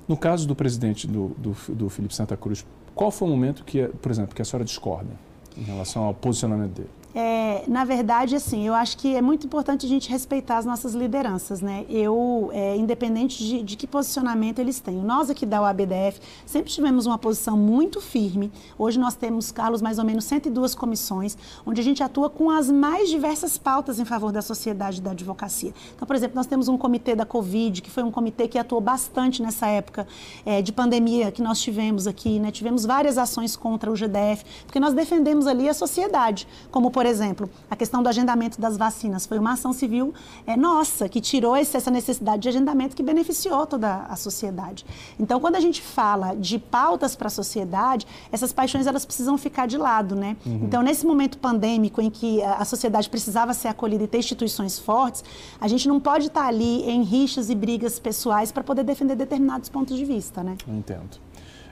No 0.07 0.15
caso 0.15 0.47
do 0.47 0.55
presidente 0.55 1.07
do, 1.07 1.29
do, 1.37 1.55
do 1.69 1.89
Felipe 1.89 2.13
Santa 2.13 2.37
Cruz, 2.37 2.65
qual 2.93 3.09
foi 3.09 3.27
o 3.27 3.31
momento 3.31 3.63
que, 3.63 3.87
por 4.01 4.11
exemplo, 4.11 4.35
que 4.35 4.41
a 4.41 4.45
senhora 4.45 4.63
discorda 4.63 5.09
em 5.57 5.63
relação 5.63 6.03
ao 6.03 6.13
posicionamento 6.13 6.73
dele? 6.73 6.89
É, 7.17 7.63
na 7.65 7.85
verdade, 7.85 8.35
assim, 8.35 8.67
eu 8.67 8.73
acho 8.73 8.97
que 8.97 9.15
é 9.15 9.21
muito 9.21 9.47
importante 9.47 9.85
a 9.85 9.89
gente 9.89 10.09
respeitar 10.09 10.57
as 10.57 10.65
nossas 10.65 10.93
lideranças, 10.93 11.61
né? 11.61 11.85
Eu, 11.87 12.49
é, 12.51 12.75
independente 12.75 13.41
de, 13.41 13.63
de, 13.63 13.77
que 13.77 13.87
posicionamento 13.87 14.59
eles 14.59 14.81
têm. 14.81 14.97
Nós 14.97 15.29
aqui 15.29 15.45
da 15.45 15.61
UABDF 15.61 16.19
sempre 16.45 16.69
tivemos 16.69 17.05
uma 17.05 17.17
posição 17.17 17.55
muito 17.55 18.01
firme. 18.01 18.51
Hoje 18.77 18.99
nós 18.99 19.15
temos, 19.15 19.49
Carlos, 19.49 19.81
mais 19.81 19.97
ou 19.97 20.03
menos 20.03 20.25
102 20.25 20.75
comissões, 20.75 21.37
onde 21.65 21.79
a 21.79 21.83
gente 21.85 22.03
atua 22.03 22.29
com 22.29 22.49
as 22.49 22.69
mais 22.69 23.09
diversas 23.09 23.57
pautas 23.57 23.97
em 23.97 24.03
favor 24.03 24.33
da 24.33 24.41
sociedade 24.41 25.01
da 25.01 25.11
advocacia. 25.11 25.73
Então, 25.95 26.05
por 26.05 26.17
exemplo, 26.17 26.35
nós 26.35 26.47
temos 26.47 26.67
um 26.67 26.77
comitê 26.77 27.15
da 27.15 27.25
Covid, 27.25 27.81
que 27.81 27.89
foi 27.89 28.03
um 28.03 28.11
comitê 28.11 28.45
que 28.49 28.59
atuou 28.59 28.81
bastante 28.81 29.41
nessa 29.41 29.67
época 29.67 30.05
é, 30.45 30.61
de 30.61 30.73
pandemia 30.73 31.31
que 31.31 31.41
nós 31.41 31.61
tivemos 31.61 32.07
aqui, 32.07 32.41
né? 32.41 32.51
Tivemos 32.51 32.85
várias 32.85 33.17
ações 33.17 33.55
contra 33.55 33.89
o 33.89 33.95
GDF, 33.95 34.43
porque 34.65 34.81
nós 34.81 34.93
defendemos 34.93 35.47
ali 35.47 35.69
a 35.69 35.73
sociedade, 35.73 36.45
como, 36.69 36.91
por 36.91 37.04
por 37.05 37.09
exemplo, 37.09 37.47
a 37.69 37.75
questão 37.75 38.01
do 38.01 38.09
agendamento 38.09 38.59
das 38.59 38.77
vacinas 38.77 39.27
foi 39.27 39.37
uma 39.37 39.53
ação 39.53 39.71
civil 39.71 40.11
é, 40.47 40.57
nossa, 40.57 41.07
que 41.07 41.21
tirou 41.21 41.55
essa 41.55 41.91
necessidade 41.91 42.41
de 42.41 42.49
agendamento 42.49 42.95
que 42.95 43.03
beneficiou 43.03 43.67
toda 43.67 44.07
a 44.09 44.15
sociedade. 44.15 44.83
Então, 45.19 45.39
quando 45.39 45.55
a 45.55 45.59
gente 45.59 45.83
fala 45.83 46.33
de 46.33 46.57
pautas 46.57 47.15
para 47.15 47.27
a 47.27 47.29
sociedade, 47.29 48.07
essas 48.31 48.51
paixões 48.51 48.87
elas 48.87 49.05
precisam 49.05 49.37
ficar 49.37 49.67
de 49.67 49.77
lado, 49.77 50.15
né? 50.15 50.35
Uhum. 50.43 50.61
Então, 50.63 50.81
nesse 50.81 51.05
momento 51.05 51.37
pandêmico 51.37 52.01
em 52.01 52.09
que 52.09 52.41
a 52.41 52.65
sociedade 52.65 53.07
precisava 53.07 53.53
ser 53.53 53.67
acolhida 53.67 54.05
e 54.05 54.07
ter 54.07 54.17
instituições 54.17 54.79
fortes, 54.79 55.23
a 55.61 55.67
gente 55.67 55.87
não 55.87 55.99
pode 55.99 56.25
estar 56.25 56.47
ali 56.47 56.89
em 56.89 57.03
rixas 57.03 57.51
e 57.51 57.55
brigas 57.55 57.99
pessoais 57.99 58.51
para 58.51 58.63
poder 58.63 58.83
defender 58.83 59.15
determinados 59.15 59.69
pontos 59.69 59.95
de 59.95 60.05
vista, 60.05 60.41
né? 60.41 60.57
Entendo. 60.67 61.19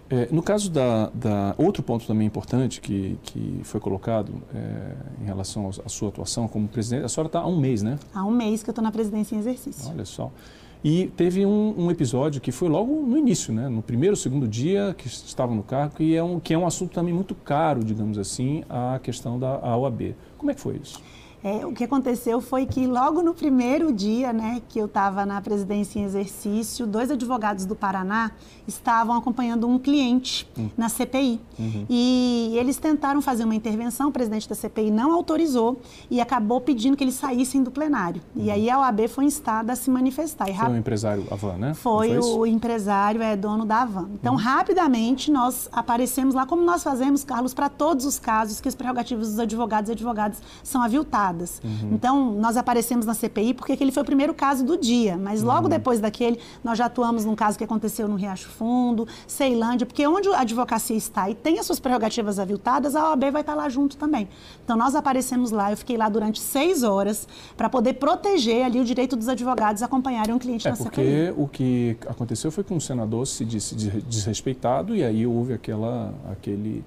É, 0.09 0.27
no 0.31 0.43
caso 0.43 0.69
da, 0.69 1.09
da, 1.13 1.55
Outro 1.57 1.81
ponto 1.81 2.05
também 2.05 2.27
importante 2.27 2.81
que, 2.81 3.17
que 3.23 3.61
foi 3.63 3.79
colocado 3.79 4.33
é, 4.53 4.95
em 5.21 5.25
relação 5.25 5.69
à 5.69 5.89
sua 5.89 6.09
atuação 6.09 6.47
como 6.47 6.67
presidente, 6.67 7.05
a 7.05 7.09
senhora 7.09 7.27
está 7.27 7.39
há 7.39 7.47
um 7.47 7.57
mês, 7.57 7.81
né? 7.81 7.97
Há 8.13 8.23
um 8.23 8.31
mês 8.31 8.61
que 8.61 8.69
eu 8.69 8.71
estou 8.71 8.83
na 8.83 8.91
presidência 8.91 9.35
em 9.35 9.39
exercício. 9.39 9.89
Olha 9.89 10.05
só. 10.05 10.31
E 10.83 11.07
teve 11.15 11.45
um, 11.45 11.73
um, 11.77 11.89
episódio 11.89 12.41
que 12.41 12.51
foi 12.51 12.67
logo 12.67 12.93
no 12.93 13.17
início, 13.17 13.53
né? 13.53 13.69
no 13.69 13.81
primeiro, 13.81 14.17
segundo 14.17 14.45
dia 14.45 14.93
que 14.97 15.07
estava 15.07 15.55
no 15.55 15.63
cargo, 15.63 15.95
que 15.95 16.13
é 16.13 16.21
um, 16.21 16.41
que 16.41 16.53
é 16.53 16.57
um 16.57 16.67
assunto 16.67 16.91
também 16.91 17.13
muito 17.13 17.33
caro, 17.33 17.81
digamos 17.85 18.17
assim, 18.17 18.65
a 18.69 18.99
questão 19.01 19.39
da 19.39 19.77
OAB. 19.77 20.13
Como 20.37 20.51
é 20.51 20.53
que 20.53 20.59
foi 20.59 20.75
isso? 20.83 21.01
É, 21.43 21.65
o 21.65 21.73
que 21.73 21.83
aconteceu 21.83 22.39
foi 22.39 22.65
que 22.65 22.87
logo 22.87 23.21
no 23.21 23.33
primeiro 23.33 23.91
dia 23.91 24.31
né, 24.31 24.61
que 24.69 24.79
eu 24.79 24.85
estava 24.85 25.25
na 25.25 25.41
presidência 25.41 25.99
em 25.99 26.03
exercício, 26.03 26.87
dois 26.87 27.11
advogados 27.11 27.65
do 27.65 27.75
Paraná 27.75 28.31
estavam 28.65 29.17
acompanhando 29.17 29.67
um 29.67 29.77
cliente 29.77 30.49
uhum. 30.57 30.69
na 30.77 30.87
CPI. 30.87 31.41
Uhum. 31.59 31.85
E 31.89 32.55
eles 32.57 32.77
tentaram 32.77 33.21
fazer 33.21 33.43
uma 33.43 33.55
intervenção, 33.55 34.07
o 34.07 34.11
presidente 34.11 34.47
da 34.47 34.55
CPI 34.55 34.89
não 34.89 35.11
autorizou 35.11 35.81
e 36.09 36.21
acabou 36.21 36.61
pedindo 36.61 36.95
que 36.95 37.03
eles 37.03 37.15
saíssem 37.15 37.61
do 37.61 37.69
plenário. 37.69 38.21
Uhum. 38.33 38.45
E 38.45 38.51
aí 38.51 38.69
a 38.69 38.79
OAB 38.79 39.09
foi 39.09 39.25
instada 39.25 39.73
a 39.73 39.75
se 39.75 39.89
manifestar. 39.89 40.49
E 40.49 40.55
foi 40.55 40.69
o 40.69 40.77
empresário 40.77 41.25
Avan, 41.29 41.57
né? 41.57 41.73
Foi, 41.73 42.07
foi 42.07 42.19
o 42.19 42.45
empresário, 42.45 43.21
é 43.21 43.35
dono 43.35 43.65
da 43.65 43.81
Avan. 43.81 44.09
Então, 44.13 44.35
uhum. 44.35 44.39
rapidamente, 44.39 45.29
nós 45.29 45.67
aparecemos 45.73 46.33
lá, 46.33 46.45
como 46.45 46.61
nós 46.61 46.81
fazemos, 46.83 47.25
Carlos, 47.25 47.53
para 47.53 47.67
todos 47.67 48.05
os 48.05 48.17
casos 48.17 48.61
que 48.61 48.69
as 48.69 48.75
prerrogativas 48.75 49.27
dos 49.27 49.39
advogados 49.39 49.89
e 49.89 49.91
advogadas 49.91 50.41
são 50.63 50.81
aviltadas. 50.81 51.32
Uhum. 51.63 51.89
Então, 51.91 52.31
nós 52.33 52.57
aparecemos 52.57 53.05
na 53.05 53.13
CPI 53.13 53.53
porque 53.53 53.73
aquele 53.73 53.91
foi 53.91 54.03
o 54.03 54.05
primeiro 54.05 54.33
caso 54.33 54.65
do 54.65 54.77
dia, 54.77 55.17
mas 55.17 55.41
logo 55.41 55.63
uhum. 55.63 55.69
depois 55.69 55.99
daquele, 55.99 56.39
nós 56.63 56.77
já 56.77 56.85
atuamos 56.85 57.25
num 57.25 57.35
caso 57.35 57.57
que 57.57 57.63
aconteceu 57.63 58.07
no 58.07 58.15
Riacho 58.15 58.49
Fundo, 58.49 59.07
Ceilândia, 59.27 59.85
porque 59.85 60.05
onde 60.07 60.29
a 60.29 60.41
advocacia 60.41 60.95
está 60.95 61.29
e 61.29 61.35
tem 61.35 61.59
as 61.59 61.65
suas 61.65 61.79
prerrogativas 61.79 62.39
aviltadas, 62.39 62.95
a 62.95 63.09
OAB 63.09 63.31
vai 63.31 63.41
estar 63.41 63.55
lá 63.55 63.67
junto 63.69 63.97
também. 63.97 64.27
Então, 64.63 64.77
nós 64.77 64.95
aparecemos 64.95 65.51
lá, 65.51 65.71
eu 65.71 65.77
fiquei 65.77 65.97
lá 65.97 66.09
durante 66.09 66.39
seis 66.39 66.83
horas 66.83 67.27
para 67.57 67.69
poder 67.69 67.93
proteger 67.93 68.65
ali 68.65 68.79
o 68.79 68.85
direito 68.85 69.15
dos 69.15 69.27
advogados 69.27 69.81
a 69.81 69.85
acompanharem 69.85 70.33
um 70.33 70.39
cliente 70.39 70.67
é, 70.67 70.71
na 70.71 70.77
porque 70.77 71.01
CPI. 71.01 71.33
porque 71.33 71.41
o 71.41 71.47
que 71.47 71.97
aconteceu 72.07 72.51
foi 72.51 72.63
que 72.63 72.73
um 72.73 72.79
senador 72.79 73.25
se 73.27 73.43
disse 73.45 73.75
desrespeitado 73.75 74.95
e 74.95 75.03
aí 75.03 75.25
houve 75.25 75.53
aquela, 75.53 76.13
aquele 76.31 76.83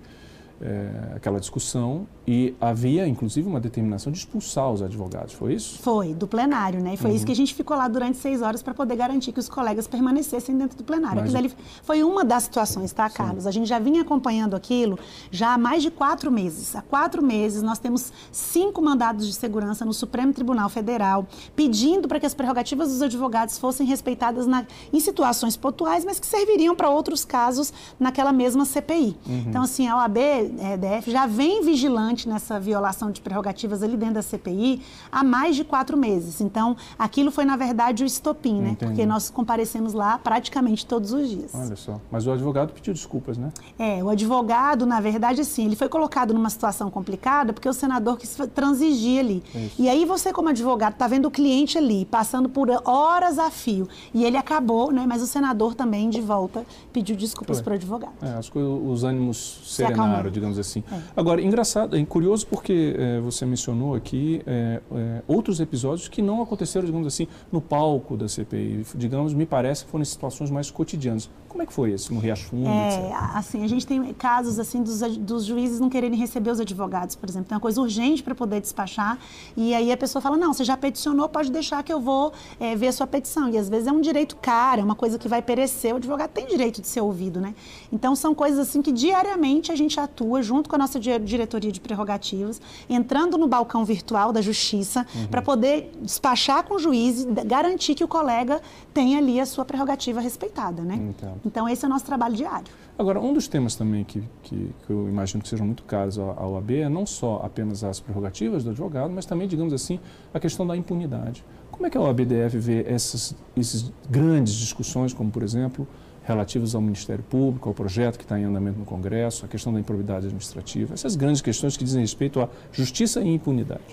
é, 0.60 1.12
aquela 1.14 1.38
discussão 1.38 2.06
e 2.26 2.54
havia, 2.60 3.06
inclusive, 3.06 3.48
uma 3.48 3.60
determinação 3.60 4.10
de 4.10 4.18
expulsar 4.18 4.70
os 4.72 4.82
advogados, 4.82 5.32
foi 5.32 5.54
isso? 5.54 5.78
Foi, 5.78 6.12
do 6.12 6.26
plenário, 6.26 6.82
né? 6.82 6.94
E 6.94 6.96
foi 6.96 7.10
uhum. 7.10 7.16
isso 7.16 7.26
que 7.26 7.32
a 7.32 7.36
gente 7.36 7.54
ficou 7.54 7.76
lá 7.76 7.86
durante 7.86 8.18
seis 8.18 8.42
horas 8.42 8.62
para 8.62 8.74
poder 8.74 8.96
garantir 8.96 9.32
que 9.32 9.38
os 9.38 9.48
colegas 9.48 9.86
permanecessem 9.86 10.56
dentro 10.56 10.76
do 10.76 10.82
plenário. 10.82 11.22
Mas... 11.22 11.34
Ali 11.34 11.52
foi 11.82 12.02
uma 12.02 12.24
das 12.24 12.44
situações, 12.44 12.92
tá, 12.92 13.08
Carlos? 13.08 13.44
Sim. 13.44 13.48
A 13.48 13.52
gente 13.52 13.68
já 13.68 13.78
vinha 13.78 14.02
acompanhando 14.02 14.56
aquilo 14.56 14.98
já 15.30 15.54
há 15.54 15.58
mais 15.58 15.82
de 15.82 15.90
quatro 15.90 16.30
meses. 16.30 16.74
Há 16.74 16.82
quatro 16.82 17.22
meses 17.22 17.62
nós 17.62 17.78
temos 17.78 18.12
cinco 18.32 18.82
mandados 18.82 19.26
de 19.26 19.32
segurança 19.34 19.84
no 19.84 19.92
Supremo 19.92 20.32
Tribunal 20.32 20.68
Federal 20.68 21.26
pedindo 21.54 22.08
para 22.08 22.18
que 22.18 22.26
as 22.26 22.34
prerrogativas 22.34 22.88
dos 22.88 23.02
advogados 23.02 23.58
fossem 23.58 23.86
respeitadas 23.86 24.46
na, 24.46 24.66
em 24.92 24.98
situações 24.98 25.56
pontuais, 25.56 26.04
mas 26.04 26.18
que 26.18 26.26
serviriam 26.26 26.74
para 26.74 26.90
outros 26.90 27.24
casos 27.24 27.72
naquela 28.00 28.32
mesma 28.32 28.64
CPI. 28.64 29.16
Uhum. 29.26 29.44
Então, 29.46 29.62
assim, 29.62 29.86
a 29.86 29.96
OAB 29.98 30.18
é, 30.58 30.76
DF 30.76 31.10
já 31.10 31.26
vem 31.26 31.62
vigilante 31.62 32.28
nessa 32.28 32.58
violação 32.58 33.10
de 33.10 33.20
prerrogativas 33.20 33.82
ali 33.82 33.96
dentro 33.96 34.14
da 34.14 34.22
CPI 34.22 34.82
há 35.10 35.22
mais 35.22 35.56
de 35.56 35.64
quatro 35.64 35.96
meses. 35.96 36.40
Então, 36.40 36.76
aquilo 36.98 37.30
foi, 37.30 37.44
na 37.44 37.56
verdade, 37.56 38.02
o 38.02 38.06
estopim, 38.06 38.60
né? 38.60 38.76
Porque 38.78 39.04
nós 39.06 39.30
comparecemos 39.30 39.92
lá 39.92 40.18
praticamente 40.18 40.86
todos 40.86 41.12
os 41.12 41.28
dias. 41.28 41.50
Olha 41.54 41.76
só. 41.76 42.00
Mas 42.10 42.26
o 42.26 42.32
advogado 42.32 42.72
pediu 42.72 42.92
desculpas, 42.92 43.36
né? 43.36 43.50
É, 43.78 44.02
o 44.02 44.08
advogado, 44.08 44.86
na 44.86 45.00
verdade, 45.00 45.44
sim, 45.44 45.66
ele 45.66 45.76
foi 45.76 45.88
colocado 45.88 46.32
numa 46.32 46.50
situação 46.50 46.90
complicada 46.90 47.52
porque 47.52 47.68
o 47.68 47.72
senador 47.72 48.18
quis 48.18 48.36
transigir 48.54 49.20
ali. 49.20 49.42
Isso. 49.54 49.74
E 49.78 49.88
aí 49.88 50.04
você, 50.04 50.32
como 50.32 50.48
advogado, 50.48 50.92
está 50.94 51.08
vendo 51.08 51.26
o 51.26 51.30
cliente 51.30 51.78
ali, 51.78 52.04
passando 52.04 52.48
por 52.48 52.68
horas 52.84 53.38
a 53.38 53.50
fio. 53.50 53.88
E 54.12 54.24
ele 54.24 54.36
acabou, 54.36 54.92
né? 54.92 55.04
Mas 55.06 55.22
o 55.22 55.26
senador 55.26 55.74
também, 55.74 56.10
de 56.10 56.20
volta, 56.20 56.64
pediu 56.92 57.16
desculpas 57.16 57.60
para 57.60 57.72
o 57.72 57.74
advogado. 57.74 58.14
É, 58.22 58.30
acho 58.30 58.50
que 58.52 58.58
os 58.58 59.04
ânimos 59.04 59.60
serenaram, 59.64 60.30
digamos 60.36 60.58
assim. 60.58 60.84
É. 60.92 61.00
Agora, 61.16 61.40
engraçado, 61.40 61.96
é 61.96 62.04
curioso 62.04 62.46
porque 62.46 62.94
é, 62.96 63.20
você 63.20 63.44
mencionou 63.46 63.94
aqui 63.94 64.42
é, 64.46 64.80
é, 64.92 65.22
outros 65.26 65.60
episódios 65.60 66.08
que 66.08 66.22
não 66.22 66.42
aconteceram, 66.42 66.86
digamos 66.86 67.06
assim, 67.06 67.26
no 67.50 67.60
palco 67.60 68.16
da 68.16 68.28
CPI. 68.28 68.84
Digamos, 68.94 69.32
me 69.34 69.46
parece 69.46 69.84
que 69.84 69.90
foram 69.90 70.02
em 70.02 70.06
situações 70.06 70.50
mais 70.50 70.70
cotidianas. 70.70 71.28
Como 71.56 71.62
é 71.62 71.66
que 71.66 71.72
foi 71.72 71.90
isso 71.92 72.12
no 72.12 72.20
Riacho 72.20 72.44
Fundo? 72.48 72.68
É, 72.68 73.14
assim, 73.32 73.64
a 73.64 73.66
gente 73.66 73.86
tem 73.86 74.12
casos 74.12 74.58
assim 74.58 74.82
dos, 74.82 75.00
dos 75.16 75.46
juízes 75.46 75.80
não 75.80 75.88
quererem 75.88 76.18
receber 76.18 76.50
os 76.50 76.60
advogados, 76.60 77.16
por 77.16 77.26
exemplo. 77.26 77.48
Tem 77.48 77.56
uma 77.56 77.62
coisa 77.62 77.80
urgente 77.80 78.22
para 78.22 78.34
poder 78.34 78.60
despachar 78.60 79.18
e 79.56 79.72
aí 79.72 79.90
a 79.90 79.96
pessoa 79.96 80.20
fala, 80.20 80.36
não, 80.36 80.52
você 80.52 80.64
já 80.64 80.76
peticionou, 80.76 81.30
pode 81.30 81.50
deixar 81.50 81.82
que 81.82 81.90
eu 81.90 81.98
vou 81.98 82.30
é, 82.60 82.76
ver 82.76 82.88
a 82.88 82.92
sua 82.92 83.06
petição. 83.06 83.48
E 83.48 83.56
às 83.56 83.70
vezes 83.70 83.86
é 83.86 83.92
um 83.92 84.02
direito 84.02 84.36
caro, 84.36 84.82
é 84.82 84.84
uma 84.84 84.94
coisa 84.94 85.18
que 85.18 85.28
vai 85.28 85.40
perecer. 85.40 85.94
O 85.94 85.96
advogado 85.96 86.28
tem 86.28 86.46
direito 86.46 86.82
de 86.82 86.88
ser 86.88 87.00
ouvido, 87.00 87.40
né? 87.40 87.54
Então 87.90 88.14
são 88.14 88.34
coisas 88.34 88.58
assim 88.58 88.82
que 88.82 88.92
diariamente 88.92 89.72
a 89.72 89.76
gente 89.76 89.98
atua 89.98 90.42
junto 90.42 90.68
com 90.68 90.76
a 90.76 90.78
nossa 90.78 91.00
diretoria 91.00 91.72
de 91.72 91.80
prerrogativas, 91.80 92.60
entrando 92.86 93.38
no 93.38 93.48
balcão 93.48 93.82
virtual 93.82 94.30
da 94.30 94.42
justiça 94.42 95.06
uhum. 95.14 95.28
para 95.28 95.40
poder 95.40 95.90
despachar 96.02 96.64
com 96.64 96.74
o 96.74 96.78
juiz 96.78 97.22
e 97.22 97.24
garantir 97.46 97.94
que 97.94 98.04
o 98.04 98.08
colega 98.08 98.60
tenha 98.92 99.16
ali 99.16 99.40
a 99.40 99.46
sua 99.46 99.64
prerrogativa 99.64 100.20
respeitada, 100.20 100.82
né? 100.82 100.96
Então. 100.96 101.45
Então, 101.46 101.68
esse 101.68 101.84
é 101.84 101.86
o 101.86 101.88
nosso 101.88 102.04
trabalho 102.04 102.34
diário. 102.34 102.66
Agora, 102.98 103.20
um 103.20 103.32
dos 103.32 103.46
temas 103.46 103.76
também 103.76 104.02
que, 104.02 104.20
que, 104.42 104.74
que 104.84 104.90
eu 104.90 105.08
imagino 105.08 105.40
que 105.40 105.48
sejam 105.48 105.64
muito 105.64 105.84
caros 105.84 106.18
à 106.18 106.44
OAB 106.44 106.72
é 106.72 106.88
não 106.88 107.06
só 107.06 107.40
apenas 107.44 107.84
as 107.84 108.00
prerrogativas 108.00 108.64
do 108.64 108.70
advogado, 108.70 109.12
mas 109.12 109.24
também, 109.24 109.46
digamos 109.46 109.72
assim, 109.72 110.00
a 110.34 110.40
questão 110.40 110.66
da 110.66 110.76
impunidade. 110.76 111.44
Como 111.70 111.86
é 111.86 111.90
que 111.90 111.96
a 111.96 112.00
OAB 112.00 112.22
deve 112.22 112.58
ver 112.58 112.90
essas, 112.90 113.36
essas 113.56 113.92
grandes 114.10 114.54
discussões, 114.54 115.14
como, 115.14 115.30
por 115.30 115.44
exemplo, 115.44 115.86
relativas 116.24 116.74
ao 116.74 116.80
Ministério 116.80 117.22
Público, 117.22 117.68
ao 117.68 117.74
projeto 117.74 118.18
que 118.18 118.24
está 118.24 118.36
em 118.40 118.42
andamento 118.42 118.80
no 118.80 118.84
Congresso, 118.84 119.44
a 119.44 119.48
questão 119.48 119.72
da 119.72 119.78
improbidade 119.78 120.26
administrativa, 120.26 120.94
essas 120.94 121.14
grandes 121.14 121.40
questões 121.40 121.76
que 121.76 121.84
dizem 121.84 122.00
respeito 122.00 122.40
à 122.40 122.48
justiça 122.72 123.20
e 123.20 123.28
impunidade? 123.28 123.84